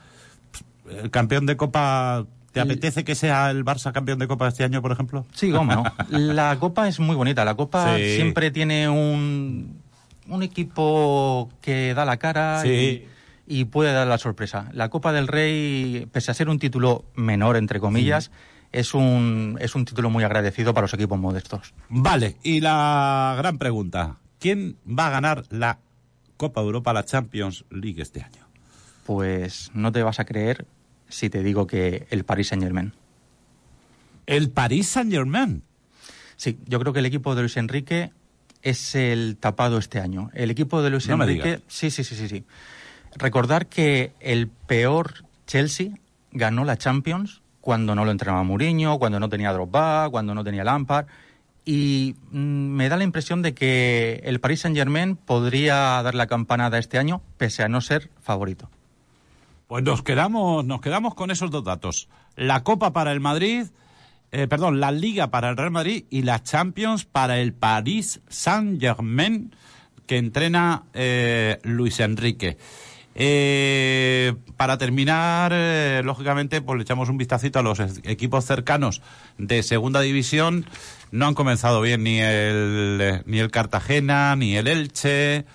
El 0.90 1.10
campeón 1.12 1.46
de 1.46 1.58
Copa, 1.58 2.26
¿te 2.52 2.60
apetece 2.60 3.04
que 3.04 3.16
sea 3.16 3.50
el 3.50 3.66
Barça 3.66 3.92
campeón 3.92 4.20
de 4.20 4.28
Copa 4.28 4.48
este 4.48 4.64
año, 4.64 4.82
por 4.82 4.92
ejemplo? 4.92 5.26
Sí, 5.34 5.52
cómo 5.52 5.74
no. 5.74 5.84
La 6.10 6.58
Copa 6.60 6.88
es 6.88 7.00
muy 7.00 7.16
bonita, 7.16 7.46
la 7.46 7.56
Copa 7.56 7.98
sí. 7.98 8.16
siempre 8.16 8.52
tiene 8.52 8.90
un, 8.90 9.82
un 10.28 10.44
equipo 10.44 11.50
que 11.62 11.94
da 11.94 12.06
la 12.06 12.18
cara 12.18 12.62
sí. 12.62 12.70
y 12.70 13.16
y 13.48 13.66
puede 13.66 13.94
dar 13.94 14.08
la 14.08 14.18
sorpresa. 14.18 14.70
La 14.74 14.90
Copa 14.90 15.14
del 15.14 15.28
Rey, 15.28 16.08
pese 16.12 16.32
a 16.32 16.34
ser 16.34 16.50
un 16.50 16.60
título 16.60 17.06
menor, 17.16 17.58
entre 17.58 17.80
comillas. 17.80 18.32
Es, 18.76 18.94
un, 18.94 19.58
es 19.62 19.74
un 19.76 19.86
título 19.86 20.10
muy 20.10 20.24
agradecido 20.24 20.74
para 20.74 20.86
los 20.86 20.94
equipos 20.94 21.18
modestos. 21.18 21.74
Vale, 21.90 22.36
y 22.44 22.60
la 22.60 23.36
gran 23.38 23.58
pregunta, 23.58 24.18
¿quién 24.40 24.78
va 24.88 25.08
a 25.08 25.12
ganar 25.12 25.46
la 25.50 25.80
Copa 26.38 26.62
Europa, 26.62 26.92
la 26.92 27.06
Champions 27.06 27.64
League 27.70 28.02
este 28.02 28.22
año? 28.22 28.48
Pues 29.06 29.72
no 29.74 29.92
te 29.92 30.04
vas 30.04 30.20
a 30.20 30.26
creer 30.26 30.66
si 31.08 31.30
te 31.30 31.42
digo 31.42 31.68
que 31.68 32.08
el 32.10 32.26
Paris 32.26 32.50
Saint 32.50 32.64
Germain. 32.64 32.94
¿El 34.26 34.50
Paris 34.50 34.90
Saint 34.90 35.12
Germain? 35.12 35.64
Sí, 36.36 36.60
yo 36.66 36.80
creo 36.80 36.92
que 36.92 37.00
el 37.00 37.06
equipo 37.06 37.34
de 37.36 37.42
Luis 37.44 37.56
Enrique 37.56 38.12
es 38.62 38.96
el 38.96 39.38
tapado 39.38 39.78
este 39.78 40.00
año. 40.00 40.32
El 40.34 40.52
equipo 40.52 40.82
de 40.82 40.90
Luis 40.90 41.08
no 41.08 41.16
Enrique. 41.16 41.62
Sí, 41.68 41.92
sí, 41.92 42.04
sí, 42.04 42.16
sí, 42.16 42.28
sí. 42.28 42.44
Recordar 43.16 43.68
que 43.68 44.12
el 44.20 44.50
peor 44.50 45.24
Chelsea 45.48 45.92
ganó 46.32 46.66
la 46.66 46.78
Champions 46.78 47.42
cuando 47.66 47.96
no 47.96 48.06
lo 48.06 48.12
entrenaba 48.12 48.44
Mourinho, 48.44 49.00
cuando 49.00 49.20
no 49.20 49.28
tenía 49.28 49.52
Drogba, 49.52 50.08
cuando 50.12 50.36
no 50.36 50.44
tenía 50.44 50.64
Lampard. 50.64 51.08
Y 51.66 52.16
mmm, 52.30 52.38
me 52.38 52.90
da 52.90 52.96
la 52.96 53.04
impresión 53.04 53.42
de 53.42 53.56
que 53.56 54.22
el 54.24 54.40
Paris 54.40 54.60
Saint 54.60 54.78
Germain 54.78 55.16
podría 55.16 56.00
dar 56.04 56.14
la 56.14 56.28
campanada 56.28 56.78
este 56.78 57.00
año, 57.00 57.24
pese 57.38 57.64
a 57.64 57.68
no 57.68 57.82
ser 57.82 58.12
favorito. 58.22 58.70
Pues 59.66 59.84
nos 59.84 60.04
quedamos, 60.04 60.64
nos 60.64 60.80
quedamos 60.80 61.16
con 61.16 61.32
esos 61.32 61.50
dos 61.50 61.64
datos. 61.64 62.08
La 62.36 62.64
Copa 62.64 62.94
para 62.94 63.12
el 63.12 63.20
Madrid, 63.20 63.66
eh, 64.32 64.46
perdón, 64.48 64.80
la 64.80 64.92
Liga 64.92 65.32
para 65.32 65.50
el 65.50 65.58
Real 65.58 65.72
Madrid 65.72 66.06
y 66.12 66.22
la 66.22 66.44
Champions 66.44 67.06
para 67.06 67.40
el 67.40 67.52
Paris 67.52 68.22
Saint 68.30 68.80
Germain 68.80 69.56
que 70.06 70.20
entrena 70.20 70.84
eh, 70.94 71.58
Luis 71.64 72.00
Enrique. 72.00 72.60
Eh, 73.18 74.34
para 74.58 74.78
terminar, 74.78 75.54
eh, 75.56 76.02
lógicamente, 76.04 76.62
pues 76.62 76.78
le 76.78 76.84
echamos 76.84 77.08
un 77.08 77.18
vistacito 77.18 77.60
a 77.60 77.64
los 77.64 77.80
equipos 78.04 78.44
cercanos 78.46 79.02
de 79.38 79.64
segunda 79.64 80.02
división. 80.02 80.66
No 81.12 81.26
han 81.26 81.34
comenzado 81.34 81.82
bien 81.82 82.04
ni 82.04 82.20
el, 82.20 83.24
ni 83.26 83.40
el 83.40 83.52
Cartagena, 83.52 84.36
ni 84.36 84.58
el 84.58 84.68
Elche. 84.68 85.46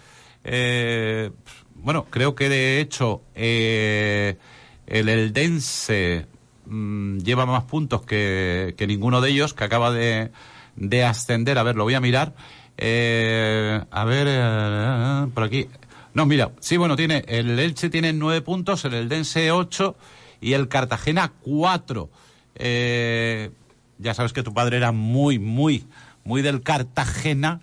Eh, 0.43 1.31
bueno, 1.75 2.07
creo 2.09 2.35
que 2.35 2.49
de 2.49 2.81
hecho 2.81 3.23
el 3.35 4.39
Eldense 4.87 6.27
mmm, 6.65 7.19
lleva 7.19 7.45
más 7.45 7.65
puntos 7.65 8.03
que, 8.03 8.75
que, 8.79 8.87
ninguno 8.87 9.21
de 9.21 9.31
ellos, 9.31 9.53
que 9.53 9.65
acaba 9.65 9.93
de, 9.93 10.31
de 10.77 11.05
ascender. 11.05 11.59
A 11.59 11.63
ver, 11.63 11.77
lo 11.77 11.85
voy 11.85 11.95
a 11.95 12.01
mirar. 12.01 12.33
a 12.79 14.05
ver, 14.07 15.29
por 15.35 15.45
aquí. 15.45 15.69
No, 16.13 16.27
mira, 16.27 16.51
sí, 16.61 16.77
bueno, 16.77 16.97
tiene 16.97 17.25
el 17.29 17.59
Elche 17.59 17.89
tiene 17.89 18.13
nueve 18.13 18.41
puntos, 18.41 18.85
el 18.85 18.95
Eldense 18.95 19.51
ocho 19.53 19.97
y 20.41 20.55
el 20.55 20.69
Cartagena 20.69 21.33
cuatro. 21.41 22.11
Eh, 22.57 23.51
ya 23.99 24.15
sabes 24.15 24.33
que 24.33 24.43
tu 24.43 24.53
padre 24.53 24.77
era 24.77 24.93
muy, 24.93 25.39
muy, 25.39 25.87
muy 26.25 26.43
del 26.43 26.63
Cartagena, 26.63 27.61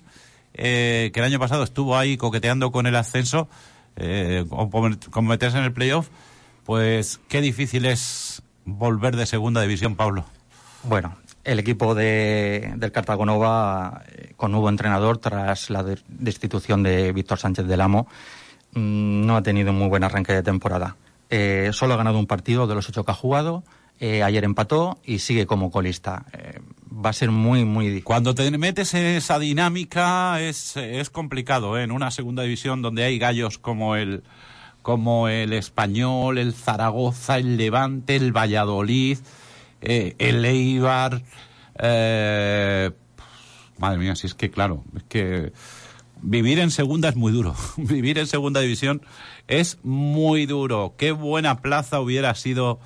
eh, 0.53 1.11
que 1.13 1.19
el 1.19 1.25
año 1.25 1.39
pasado 1.39 1.63
estuvo 1.63 1.97
ahí 1.97 2.17
coqueteando 2.17 2.71
con 2.71 2.87
el 2.87 2.95
ascenso, 2.95 3.49
eh, 3.95 4.45
como 4.49 5.29
meterse 5.29 5.57
en 5.57 5.65
el 5.65 5.73
playoff. 5.73 6.09
Pues 6.63 7.19
qué 7.27 7.41
difícil 7.41 7.85
es 7.85 8.41
volver 8.65 9.15
de 9.15 9.25
segunda 9.25 9.61
división, 9.61 9.95
Pablo. 9.95 10.25
Bueno, 10.83 11.17
el 11.43 11.59
equipo 11.59 11.95
de, 11.95 12.73
del 12.75 12.91
Cartagonova, 12.91 14.03
eh, 14.09 14.33
con 14.35 14.51
nuevo 14.51 14.69
entrenador 14.69 15.17
tras 15.17 15.69
la 15.69 15.83
de, 15.83 15.97
destitución 16.07 16.83
de 16.83 17.13
Víctor 17.13 17.39
Sánchez 17.39 17.65
del 17.67 17.81
Amo, 17.81 18.07
no 18.73 19.35
ha 19.35 19.43
tenido 19.43 19.73
muy 19.73 19.87
buen 19.87 20.03
arranque 20.03 20.33
de 20.33 20.43
temporada. 20.43 20.95
Eh, 21.29 21.69
solo 21.73 21.93
ha 21.93 21.97
ganado 21.97 22.19
un 22.19 22.27
partido 22.27 22.67
de 22.67 22.75
los 22.75 22.87
ocho 22.89 23.03
que 23.03 23.11
ha 23.11 23.15
jugado, 23.15 23.63
eh, 23.99 24.23
ayer 24.23 24.43
empató 24.43 24.99
y 25.03 25.19
sigue 25.19 25.45
como 25.45 25.71
colista. 25.71 26.25
Eh, 26.33 26.59
va 26.93 27.09
a 27.09 27.13
ser 27.13 27.31
muy, 27.31 27.65
muy 27.65 27.85
difícil. 27.85 28.03
Cuando 28.03 28.35
te 28.35 28.49
metes 28.57 28.93
en 28.93 29.05
esa 29.05 29.39
dinámica 29.39 30.39
es, 30.41 30.77
es 30.77 31.09
complicado, 31.09 31.77
en 31.79 31.91
una 31.91 32.11
segunda 32.11 32.43
división 32.43 32.81
donde 32.81 33.03
hay 33.03 33.17
gallos 33.17 33.57
como 33.57 33.95
el 33.95 34.23
como 34.87 35.27
el 35.27 35.51
Español, 35.51 36.37
el 36.37 36.53
Zaragoza, 36.53 37.37
el 37.37 37.57
Levante, 37.57 38.15
el 38.15 38.31
Valladolid, 38.31 39.17
eh, 39.81 40.15
el 40.17 40.45
Eibar. 40.45 41.23
Eh, 41.77 42.91
madre 43.79 43.97
mía, 43.97 44.15
si 44.15 44.27
es 44.27 44.33
que 44.33 44.49
claro, 44.49 44.85
es 44.95 45.03
que 45.03 45.51
vivir 46.21 46.59
en 46.59 46.71
segunda 46.71 47.09
es 47.09 47.15
muy 47.15 47.31
duro. 47.31 47.55
vivir 47.77 48.17
en 48.17 48.27
segunda 48.27 48.59
división 48.61 49.01
es 49.47 49.79
muy 49.83 50.45
duro. 50.45 50.95
Qué 50.97 51.11
buena 51.11 51.61
plaza 51.61 51.99
hubiera 51.99 52.33
sido 52.35 52.79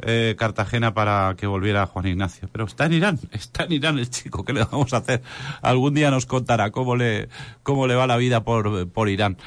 eh, 0.00 0.36
Cartagena 0.38 0.94
para 0.94 1.34
que 1.36 1.48
volviera 1.48 1.86
Juan 1.86 2.06
Ignacio. 2.06 2.48
Pero 2.52 2.66
está 2.66 2.86
en 2.86 2.92
Irán, 2.92 3.18
está 3.32 3.64
en 3.64 3.72
Irán 3.72 3.98
el 3.98 4.08
chico. 4.08 4.44
¿Qué 4.44 4.52
le 4.52 4.64
vamos 4.64 4.92
a 4.92 4.98
hacer? 4.98 5.22
Algún 5.60 5.94
día 5.94 6.10
nos 6.10 6.26
contará 6.26 6.70
cómo 6.70 6.94
le, 6.94 7.28
cómo 7.62 7.86
le 7.86 7.96
va 7.96 8.06
la 8.06 8.16
vida 8.16 8.44
por, 8.44 8.88
por 8.90 9.08
Irán. 9.08 9.38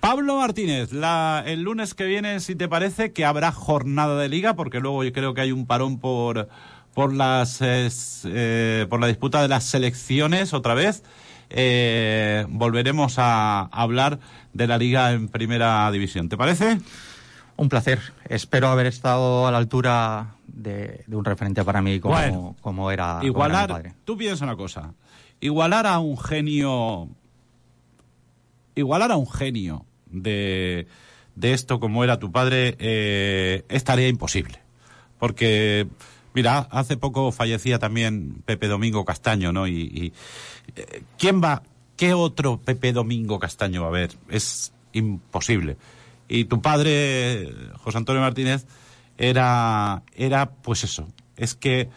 Pablo 0.00 0.36
Martínez, 0.38 0.92
la, 0.92 1.42
el 1.46 1.62
lunes 1.62 1.94
que 1.94 2.04
viene, 2.04 2.40
si 2.40 2.54
te 2.54 2.68
parece, 2.68 3.12
que 3.12 3.24
habrá 3.24 3.52
jornada 3.52 4.18
de 4.18 4.28
liga, 4.28 4.54
porque 4.54 4.80
luego 4.80 5.04
yo 5.04 5.12
creo 5.12 5.34
que 5.34 5.40
hay 5.42 5.52
un 5.52 5.66
parón 5.66 5.98
por, 5.98 6.48
por, 6.94 7.12
las, 7.12 7.58
eh, 7.60 8.86
por 8.88 9.00
la 9.00 9.08
disputa 9.08 9.42
de 9.42 9.48
las 9.48 9.64
selecciones 9.64 10.54
otra 10.54 10.74
vez. 10.74 11.02
Eh, 11.50 12.46
volveremos 12.48 13.14
a 13.18 13.62
hablar 13.72 14.18
de 14.52 14.66
la 14.66 14.78
liga 14.78 15.12
en 15.12 15.28
primera 15.28 15.90
división. 15.90 16.28
¿Te 16.28 16.36
parece? 16.36 16.78
Un 17.56 17.68
placer. 17.68 18.00
Espero 18.28 18.68
haber 18.68 18.86
estado 18.86 19.46
a 19.46 19.50
la 19.50 19.58
altura 19.58 20.34
de, 20.46 21.04
de 21.06 21.16
un 21.16 21.24
referente 21.24 21.64
para 21.64 21.82
mí 21.82 21.98
como, 22.00 22.14
bueno, 22.14 22.56
como 22.60 22.90
era. 22.90 23.20
Igualar, 23.22 23.68
como 23.68 23.80
era 23.80 23.94
tú 24.04 24.16
piensas 24.16 24.42
una 24.42 24.56
cosa. 24.56 24.92
igualar 25.40 25.86
a 25.86 25.98
un 25.98 26.18
genio, 26.18 27.08
igualar 28.74 29.10
a 29.10 29.16
un 29.16 29.30
genio 29.30 29.84
de, 30.06 30.86
de 31.34 31.52
esto 31.52 31.80
como 31.80 32.04
era 32.04 32.18
tu 32.18 32.30
padre, 32.30 32.76
eh, 32.78 33.64
es 33.68 33.84
tarea 33.84 34.08
imposible. 34.08 34.60
Porque, 35.18 35.88
mira, 36.34 36.68
hace 36.70 36.96
poco 36.96 37.32
fallecía 37.32 37.78
también 37.80 38.42
Pepe 38.44 38.68
Domingo 38.68 39.04
Castaño, 39.04 39.52
¿no? 39.52 39.66
Y, 39.66 39.80
y 39.82 40.12
¿quién 41.18 41.42
va, 41.42 41.62
qué 41.96 42.14
otro 42.14 42.58
Pepe 42.58 42.92
Domingo 42.92 43.38
Castaño 43.38 43.82
va 43.82 43.86
a 43.88 43.90
haber? 43.90 44.10
Es 44.28 44.72
imposible. 44.92 45.76
Y 46.28 46.44
tu 46.44 46.60
padre, 46.60 47.52
José 47.78 47.98
Antonio 47.98 48.20
Martínez, 48.20 48.66
era, 49.16 50.02
era 50.14 50.50
pues 50.50 50.84
eso, 50.84 51.08
es 51.36 51.54
que 51.54 51.88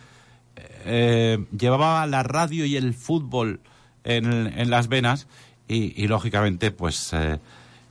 eh, 0.86 1.38
llevaba 1.58 2.06
la 2.08 2.24
radio 2.24 2.66
y 2.66 2.76
el 2.76 2.94
fútbol 2.94 3.60
en, 4.04 4.70
las 4.70 4.88
venas 4.88 5.28
y, 5.68 6.08
lógicamente 6.08 6.72
pues 6.72 7.12
eh, 7.14 7.40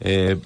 eh, 0.01 0.37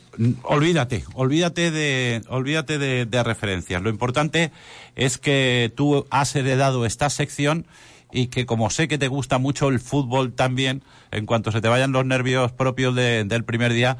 olvídate, 0.42 1.04
olvídate 1.14 1.70
de, 1.70 2.22
olvídate 2.28 2.78
de 2.78 3.22
referencias. 3.22 3.82
Lo 3.82 3.88
importante 3.88 4.52
es 4.94 5.16
que 5.16 5.72
tú 5.74 6.06
has 6.10 6.36
heredado 6.36 6.84
esta 6.84 7.08
sección 7.08 7.66
y 8.14 8.28
que 8.28 8.46
como 8.46 8.70
sé 8.70 8.86
que 8.86 8.96
te 8.96 9.08
gusta 9.08 9.38
mucho 9.38 9.68
el 9.68 9.80
fútbol 9.80 10.32
también, 10.32 10.84
en 11.10 11.26
cuanto 11.26 11.50
se 11.50 11.60
te 11.60 11.68
vayan 11.68 11.90
los 11.90 12.06
nervios 12.06 12.52
propios 12.52 12.94
de, 12.94 13.24
del 13.24 13.44
primer 13.44 13.72
día, 13.72 13.98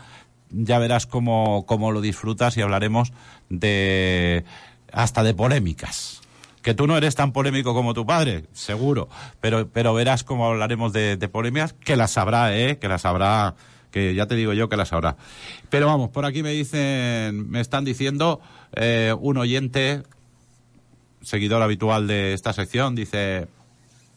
ya 0.50 0.78
verás 0.78 1.06
cómo, 1.06 1.66
cómo 1.66 1.90
lo 1.90 2.00
disfrutas 2.00 2.56
y 2.56 2.62
hablaremos 2.62 3.12
de 3.48 4.44
hasta 4.92 5.24
de 5.24 5.34
polémicas. 5.34 6.20
Que 6.62 6.74
tú 6.74 6.86
no 6.86 6.96
eres 6.96 7.16
tan 7.16 7.32
polémico 7.32 7.74
como 7.74 7.92
tu 7.92 8.06
padre, 8.06 8.44
seguro, 8.52 9.08
pero, 9.40 9.68
pero 9.68 9.92
verás 9.92 10.22
cómo 10.22 10.46
hablaremos 10.46 10.92
de, 10.92 11.16
de 11.16 11.28
polémicas, 11.28 11.72
que 11.72 11.96
las 11.96 12.16
habrá, 12.16 12.56
¿eh? 12.56 12.78
Que 12.78 12.86
las 12.86 13.04
habrá, 13.04 13.56
que 13.90 14.14
ya 14.14 14.26
te 14.26 14.36
digo 14.36 14.52
yo 14.52 14.68
que 14.68 14.76
las 14.76 14.92
habrá. 14.92 15.16
Pero 15.70 15.88
vamos, 15.88 16.10
por 16.10 16.24
aquí 16.24 16.44
me 16.44 16.52
dicen, 16.52 17.50
me 17.50 17.60
están 17.60 17.84
diciendo, 17.84 18.40
eh, 18.76 19.12
un 19.18 19.38
oyente, 19.38 20.04
seguidor 21.20 21.62
habitual 21.62 22.06
de 22.06 22.32
esta 22.32 22.52
sección, 22.52 22.94
dice, 22.94 23.48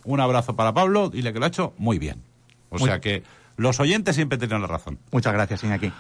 un 0.08 0.20
abrazo 0.22 0.56
para 0.56 0.74
Pablo, 0.74 1.10
dile 1.10 1.34
que 1.34 1.40
lo 1.40 1.46
ha 1.46 1.50
hecho 1.50 1.74
muy 1.78 2.00
bien. 2.00 2.24
O 2.70 2.78
Muy- 2.80 2.88
sea 2.88 3.00
que 3.00 3.24
los 3.58 3.80
oyentes 3.80 4.16
siempre 4.16 4.38
tienen 4.38 4.62
la 4.62 4.68
razón. 4.68 5.00
Muchas 5.12 5.34
gracias, 5.34 5.64
Iñaki. 5.64 5.92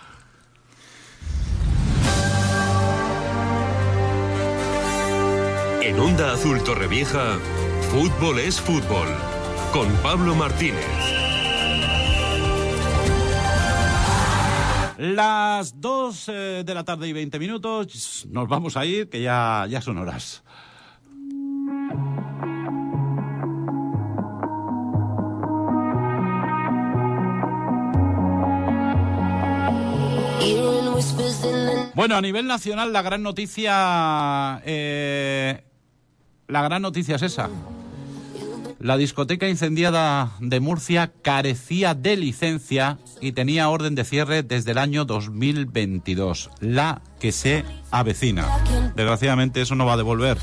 En 5.81 5.99
Onda 5.99 6.33
Azul 6.33 6.61
Torrevieja, 6.63 7.37
fútbol 7.91 8.39
es 8.39 8.59
fútbol. 8.59 9.07
Con 9.71 9.87
Pablo 10.03 10.35
Martínez. 10.35 10.85
Las 14.97 15.79
2 15.79 16.25
de 16.25 16.71
la 16.73 16.83
tarde 16.83 17.07
y 17.07 17.13
20 17.13 17.37
minutos, 17.39 18.27
nos 18.31 18.47
vamos 18.49 18.75
a 18.77 18.85
ir, 18.85 19.09
que 19.09 19.21
ya, 19.21 19.65
ya 19.69 19.79
son 19.79 19.97
horas. 19.99 20.43
Bueno, 31.97 32.15
a 32.15 32.21
nivel 32.21 32.45
nacional 32.45 32.93
la 32.93 33.01
gran 33.01 33.23
noticia, 33.23 34.61
eh, 34.65 35.63
la 36.47 36.61
gran 36.61 36.83
noticia 36.83 37.15
es 37.15 37.23
esa. 37.23 37.49
La 38.79 38.97
discoteca 38.97 39.49
incendiada 39.49 40.33
de 40.39 40.59
Murcia 40.59 41.11
carecía 41.23 41.95
de 41.95 42.15
licencia 42.15 42.99
y 43.19 43.31
tenía 43.31 43.69
orden 43.69 43.95
de 43.95 44.03
cierre 44.03 44.43
desde 44.43 44.73
el 44.73 44.77
año 44.77 45.05
2022, 45.05 46.51
la 46.59 47.01
que 47.19 47.31
se 47.31 47.65
avecina. 47.89 48.45
Desgraciadamente 48.95 49.61
eso 49.61 49.73
no 49.73 49.87
va 49.87 49.93
a 49.93 49.97
devolver 49.97 50.37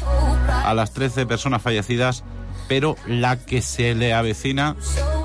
a 0.48 0.74
las 0.74 0.92
13 0.92 1.24
personas 1.24 1.62
fallecidas, 1.62 2.24
pero 2.66 2.96
la 3.06 3.38
que 3.46 3.62
se 3.62 3.94
le 3.94 4.12
avecina 4.12 4.74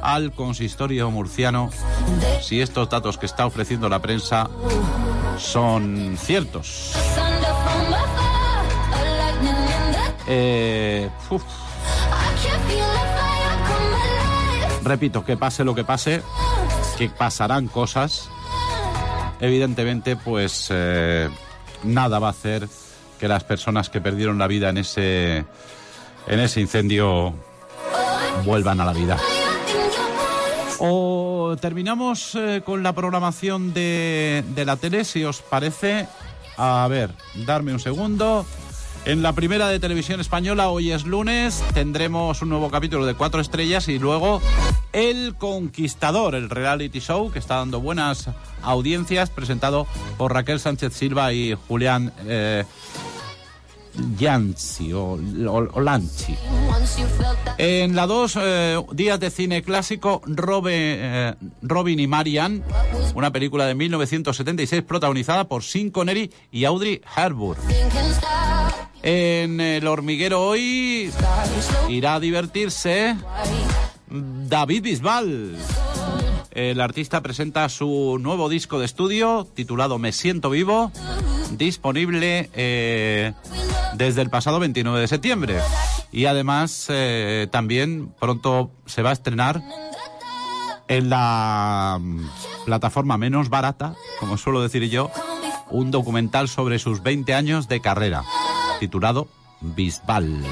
al 0.03 0.31
consistorio 0.33 1.09
murciano, 1.09 1.71
si 2.39 2.61
estos 2.61 2.87
datos 2.87 3.17
que 3.17 3.25
está 3.25 3.47
ofreciendo 3.47 3.89
la 3.89 3.99
prensa 3.99 4.47
son 5.39 6.17
ciertos. 6.19 6.93
Eh, 10.27 11.09
repito, 14.83 15.25
que 15.25 15.37
pase 15.37 15.63
lo 15.63 15.73
que 15.73 15.83
pase, 15.83 16.21
que 16.97 17.09
pasarán 17.09 17.67
cosas, 17.67 18.29
evidentemente, 19.39 20.15
pues 20.15 20.67
eh, 20.69 21.29
nada 21.83 22.19
va 22.19 22.27
a 22.27 22.31
hacer 22.31 22.67
que 23.19 23.27
las 23.27 23.43
personas 23.43 23.89
que 23.89 24.01
perdieron 24.01 24.37
la 24.37 24.47
vida 24.47 24.69
en 24.69 24.77
ese, 24.77 25.45
en 26.27 26.39
ese 26.39 26.61
incendio 26.61 27.33
vuelvan 28.45 28.79
a 28.81 28.85
la 28.85 28.93
vida. 28.93 29.17
Terminamos 31.57 32.35
eh, 32.35 32.61
con 32.65 32.83
la 32.83 32.93
programación 32.93 33.73
de, 33.73 34.43
de 34.55 34.65
la 34.65 34.77
tele, 34.77 35.03
si 35.03 35.23
os 35.23 35.41
parece. 35.41 36.07
A 36.57 36.87
ver, 36.89 37.11
darme 37.45 37.73
un 37.73 37.79
segundo. 37.79 38.45
En 39.05 39.23
la 39.23 39.33
primera 39.33 39.69
de 39.69 39.79
televisión 39.79 40.19
española, 40.19 40.69
hoy 40.69 40.91
es 40.91 41.05
lunes, 41.05 41.63
tendremos 41.73 42.41
un 42.41 42.49
nuevo 42.49 42.69
capítulo 42.69 43.05
de 43.05 43.15
Cuatro 43.15 43.39
Estrellas 43.39 43.87
y 43.87 43.97
luego 43.97 44.41
El 44.91 45.35
Conquistador, 45.35 46.35
el 46.35 46.49
reality 46.49 46.99
show 46.99 47.31
que 47.31 47.39
está 47.39 47.55
dando 47.55 47.79
buenas 47.79 48.29
audiencias, 48.61 49.29
presentado 49.29 49.87
por 50.17 50.33
Raquel 50.33 50.59
Sánchez 50.59 50.93
Silva 50.93 51.31
y 51.31 51.55
Julián 51.67 52.11
eh, 52.25 52.65
Yanchi 54.17 54.93
o, 54.93 55.17
Lanchi. 55.81 56.35
En 57.57 57.95
la 57.95 58.07
2, 58.07 58.39
Días 58.93 59.19
de 59.19 59.29
Cine 59.29 59.63
Clásico, 59.63 60.21
eh, 60.69 61.35
Robin 61.61 61.99
y 61.99 62.07
Marian, 62.07 62.63
una 63.15 63.31
película 63.31 63.65
de 63.65 63.75
1976 63.75 64.83
protagonizada 64.83 65.47
por 65.47 65.63
Sean 65.63 65.89
Connery 65.89 66.31
y 66.51 66.65
Audrey 66.65 67.01
Hepburn. 67.15 67.61
En 69.01 69.61
El 69.61 69.87
Hormiguero 69.87 70.41
hoy 70.41 71.11
irá 71.89 72.15
a 72.15 72.19
divertirse 72.19 73.15
David 74.09 74.83
Bisbal. 74.83 75.57
El 76.51 76.81
artista 76.81 77.21
presenta 77.21 77.69
su 77.69 78.17
nuevo 78.19 78.49
disco 78.49 78.79
de 78.79 78.85
estudio 78.85 79.47
titulado 79.53 79.99
Me 79.99 80.11
Siento 80.11 80.49
Vivo, 80.49 80.91
disponible 81.51 82.49
eh, 82.53 83.33
desde 83.93 84.21
el 84.21 84.29
pasado 84.29 84.59
29 84.59 84.99
de 84.99 85.07
septiembre. 85.07 85.59
Y 86.11 86.25
además 86.25 86.87
eh, 86.89 87.47
también 87.51 88.13
pronto 88.19 88.71
se 88.85 89.01
va 89.01 89.11
a 89.11 89.13
estrenar 89.13 89.61
en 90.87 91.09
la 91.09 91.97
mm, 91.99 92.27
plataforma 92.65 93.17
menos 93.17 93.49
barata, 93.49 93.95
como 94.19 94.37
suelo 94.37 94.61
decir 94.61 94.89
yo, 94.89 95.11
un 95.69 95.91
documental 95.91 96.49
sobre 96.49 96.79
sus 96.79 97.03
20 97.03 97.33
años 97.33 97.67
de 97.67 97.79
carrera, 97.79 98.23
titulado 98.79 99.27
Bisbal. 99.61 100.43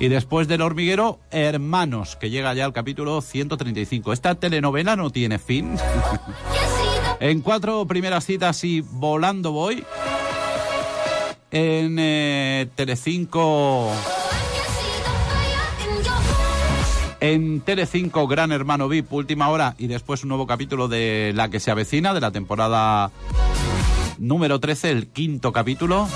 Y 0.00 0.08
después 0.08 0.48
del 0.48 0.62
hormiguero, 0.62 1.20
Hermanos, 1.30 2.16
que 2.16 2.30
llega 2.30 2.54
ya 2.54 2.64
al 2.64 2.72
capítulo 2.72 3.20
135. 3.20 4.12
Esta 4.12 4.34
telenovela 4.34 4.96
no 4.96 5.10
tiene 5.10 5.38
fin. 5.38 5.76
En 7.20 7.42
cuatro 7.42 7.86
primeras 7.86 8.24
citas 8.24 8.64
y 8.64 8.80
volando 8.80 9.52
voy. 9.52 9.84
En 11.50 11.96
eh, 11.98 12.66
Telecinco, 12.74 13.90
en 17.20 17.60
Telecinco 17.60 18.26
Gran 18.26 18.52
Hermano 18.52 18.88
VIP, 18.88 19.12
última 19.12 19.50
hora 19.50 19.74
y 19.76 19.86
después 19.86 20.22
un 20.22 20.28
nuevo 20.28 20.46
capítulo 20.46 20.88
de 20.88 21.32
La 21.34 21.50
que 21.50 21.60
se 21.60 21.70
avecina 21.70 22.14
de 22.14 22.20
la 22.20 22.30
temporada 22.30 23.10
número 24.18 24.58
13, 24.58 24.90
el 24.90 25.08
quinto 25.08 25.52
capítulo. 25.52 26.08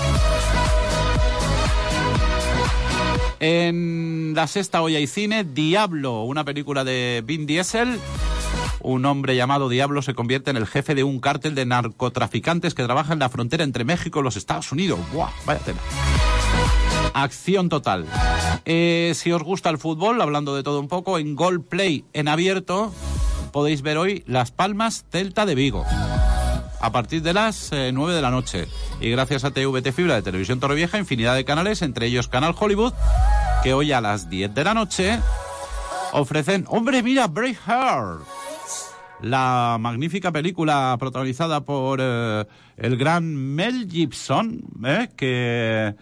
En 3.39 4.33
la 4.35 4.47
sexta 4.47 4.81
hoy 4.81 4.95
hay 4.95 5.05
cine, 5.05 5.43
Diablo, 5.43 6.23
una 6.23 6.43
película 6.43 6.83
de 6.83 7.21
Vin 7.23 7.45
Diesel. 7.45 7.99
Un 8.87 9.03
hombre 9.05 9.35
llamado 9.35 9.67
Diablo 9.67 10.03
se 10.03 10.13
convierte 10.13 10.51
en 10.51 10.57
el 10.57 10.67
jefe 10.67 10.93
de 10.93 11.03
un 11.03 11.19
cártel 11.19 11.55
de 11.55 11.65
narcotraficantes 11.65 12.75
que 12.75 12.83
trabaja 12.83 13.13
en 13.13 13.19
la 13.19 13.29
frontera 13.29 13.63
entre 13.63 13.83
México 13.83 14.19
y 14.19 14.23
los 14.23 14.37
Estados 14.37 14.71
Unidos. 14.71 14.99
¡Buah! 15.11 15.31
Vaya 15.43 15.59
tela. 15.61 15.79
Acción 17.15 17.67
total. 17.67 18.05
Eh, 18.63 19.13
si 19.15 19.31
os 19.31 19.41
gusta 19.41 19.71
el 19.71 19.79
fútbol, 19.79 20.21
hablando 20.21 20.55
de 20.55 20.61
todo 20.61 20.79
un 20.79 20.87
poco, 20.87 21.17
en 21.17 21.35
Gold 21.35 21.67
Play 21.67 22.05
en 22.13 22.27
abierto 22.27 22.93
podéis 23.51 23.81
ver 23.81 23.97
hoy 23.97 24.23
Las 24.27 24.51
Palmas 24.51 25.03
Celta 25.11 25.47
de 25.47 25.55
Vigo 25.55 25.83
a 26.79 26.91
partir 26.91 27.23
de 27.23 27.33
las 27.33 27.71
eh, 27.71 27.89
9 27.91 28.13
de 28.13 28.21
la 28.21 28.29
noche. 28.29 28.67
Y 29.01 29.09
gracias 29.09 29.45
a 29.45 29.51
TVT 29.51 29.93
Fibra 29.93 30.13
de 30.13 30.21
Televisión 30.21 30.59
Torrevieja, 30.59 30.99
infinidad 30.99 31.33
de 31.33 31.43
canales, 31.43 31.81
entre 31.81 32.05
ellos 32.05 32.27
Canal 32.27 32.53
Hollywood, 32.55 32.93
que 33.63 33.73
hoy 33.73 33.93
a 33.93 34.01
las 34.01 34.29
10 34.29 34.53
de 34.53 34.63
la 34.63 34.75
noche 34.75 35.19
ofrecen... 36.11 36.65
¡Hombre, 36.69 37.01
mira! 37.01 37.25
Braveheart. 37.25 38.21
La 39.21 39.77
magnífica 39.79 40.31
película 40.31 40.95
protagonizada 40.99 41.61
por 41.61 41.99
eh, 42.01 42.45
el 42.77 42.97
gran 42.97 43.35
Mel 43.35 43.89
Gibson, 43.89 44.61
¿eh? 44.85 45.09
que, 45.15 45.95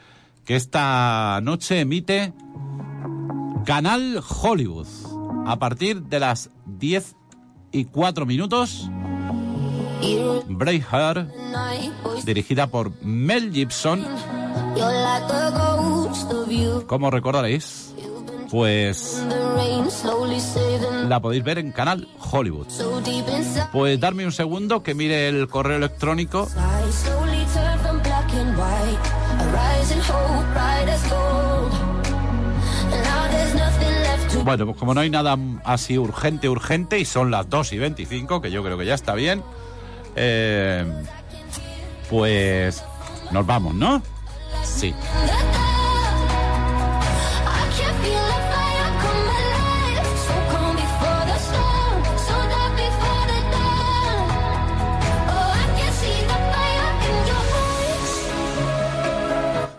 que 0.46 0.56
esta 0.56 1.40
noche 1.42 1.82
emite 1.82 2.34
Canal 3.66 4.22
Hollywood. 4.42 4.88
A 5.46 5.60
partir 5.60 6.04
de 6.04 6.20
las 6.20 6.50
10 6.66 7.16
y 7.72 7.86
4 7.86 8.26
minutos, 8.26 8.90
Braveheart, 10.48 11.30
dirigida 12.26 12.68
por 12.68 12.92
Mel 13.04 13.52
Gibson, 13.54 14.06
como 16.88 17.10
recordaréis, 17.10 17.94
pues 18.54 19.20
la 21.08 21.20
podéis 21.20 21.44
ver 21.44 21.58
en 21.58 21.72
Canal 21.72 22.08
Hollywood. 22.32 22.68
Pues 23.72 24.00
darme 24.00 24.28
un 24.28 24.32
segundo 24.32 24.84
que 24.84 24.94
mire 24.94 25.28
el 25.28 25.48
correo 25.48 25.78
electrónico. 25.78 26.48
Bueno, 34.44 34.66
pues 34.68 34.78
como 34.78 34.94
no 34.94 35.02
hay 35.02 35.10
nada 35.10 35.36
así 35.64 35.98
urgente, 35.98 36.48
urgente, 36.48 37.00
y 37.00 37.06
son 37.06 37.32
las 37.32 37.50
2 37.50 37.74
y 37.74 37.80
25, 37.80 38.40
que 38.40 38.52
yo 38.52 38.64
creo 38.64 38.78
que 38.78 38.86
ya 38.86 38.94
está 38.94 39.16
bien, 39.16 39.42
eh, 40.16 40.86
pues 42.08 42.84
nos 43.32 43.48
vamos, 43.48 43.74
¿no? 43.74 44.04
Sí. 44.64 44.94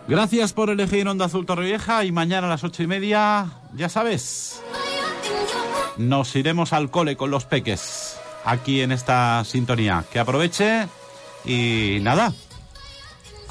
Gracias 0.07 0.53
por 0.53 0.69
elegir 0.69 1.07
Onda 1.07 1.25
Azul 1.25 1.47
Torrevieja 1.47 2.05
y 2.05 2.11
mañana 2.11 2.45
a 2.45 2.49
las 2.51 2.63
ocho 2.63 2.83
y 2.83 2.87
media, 2.87 3.47
ya 3.73 3.89
sabes, 3.89 4.61
nos 5.97 6.35
iremos 6.35 6.73
al 6.73 6.91
cole 6.91 7.17
con 7.17 7.31
los 7.31 7.45
peques, 7.45 8.15
aquí 8.45 8.81
en 8.81 8.91
esta 8.91 9.43
sintonía. 9.45 10.05
Que 10.11 10.19
aproveche 10.19 10.87
y 11.43 11.97
nada, 12.01 12.33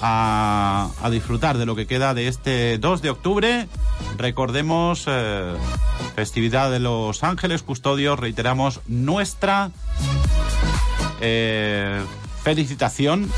a, 0.01 0.91
a 1.03 1.11
disfrutar 1.11 1.59
de 1.59 1.67
lo 1.67 1.75
que 1.75 1.89
queda 1.89 2.15
de 2.15 2.29
este 2.29 2.79
2 2.79 3.03
de 3.03 3.11
octubre. 3.11 3.69
Recordemos 4.17 5.07
eh, 5.09 5.55
festividad 6.15 6.71
de 6.71 6.79
los 6.79 7.25
ángeles 7.25 7.65
custodios, 7.65 8.19
reiteramos 8.21 8.81
nuestra 8.87 9.73
eh, 11.21 12.01
felicitación 12.45 13.29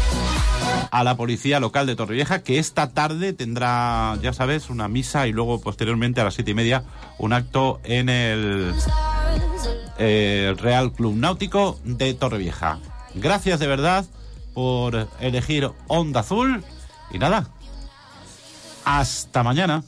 a 0.90 1.04
la 1.04 1.16
policía 1.16 1.60
local 1.60 1.86
de 1.86 1.96
Torrevieja 1.96 2.42
que 2.42 2.58
esta 2.58 2.90
tarde 2.90 3.32
tendrá, 3.32 4.16
ya 4.22 4.32
sabes, 4.32 4.70
una 4.70 4.88
misa 4.88 5.26
y 5.26 5.32
luego 5.32 5.60
posteriormente 5.60 6.20
a 6.20 6.24
las 6.24 6.34
siete 6.34 6.52
y 6.52 6.54
media 6.54 6.84
un 7.18 7.32
acto 7.32 7.80
en 7.84 8.08
el 8.08 8.74
eh, 9.98 10.54
Real 10.58 10.92
Club 10.92 11.14
Náutico 11.16 11.78
de 11.84 12.14
Torrevieja. 12.14 12.78
Gracias 13.14 13.60
de 13.60 13.66
verdad 13.66 14.04
por 14.54 15.08
elegir 15.20 15.70
Onda 15.86 16.20
Azul 16.20 16.62
y 17.10 17.18
nada, 17.18 17.48
hasta 18.84 19.42
mañana. 19.42 19.82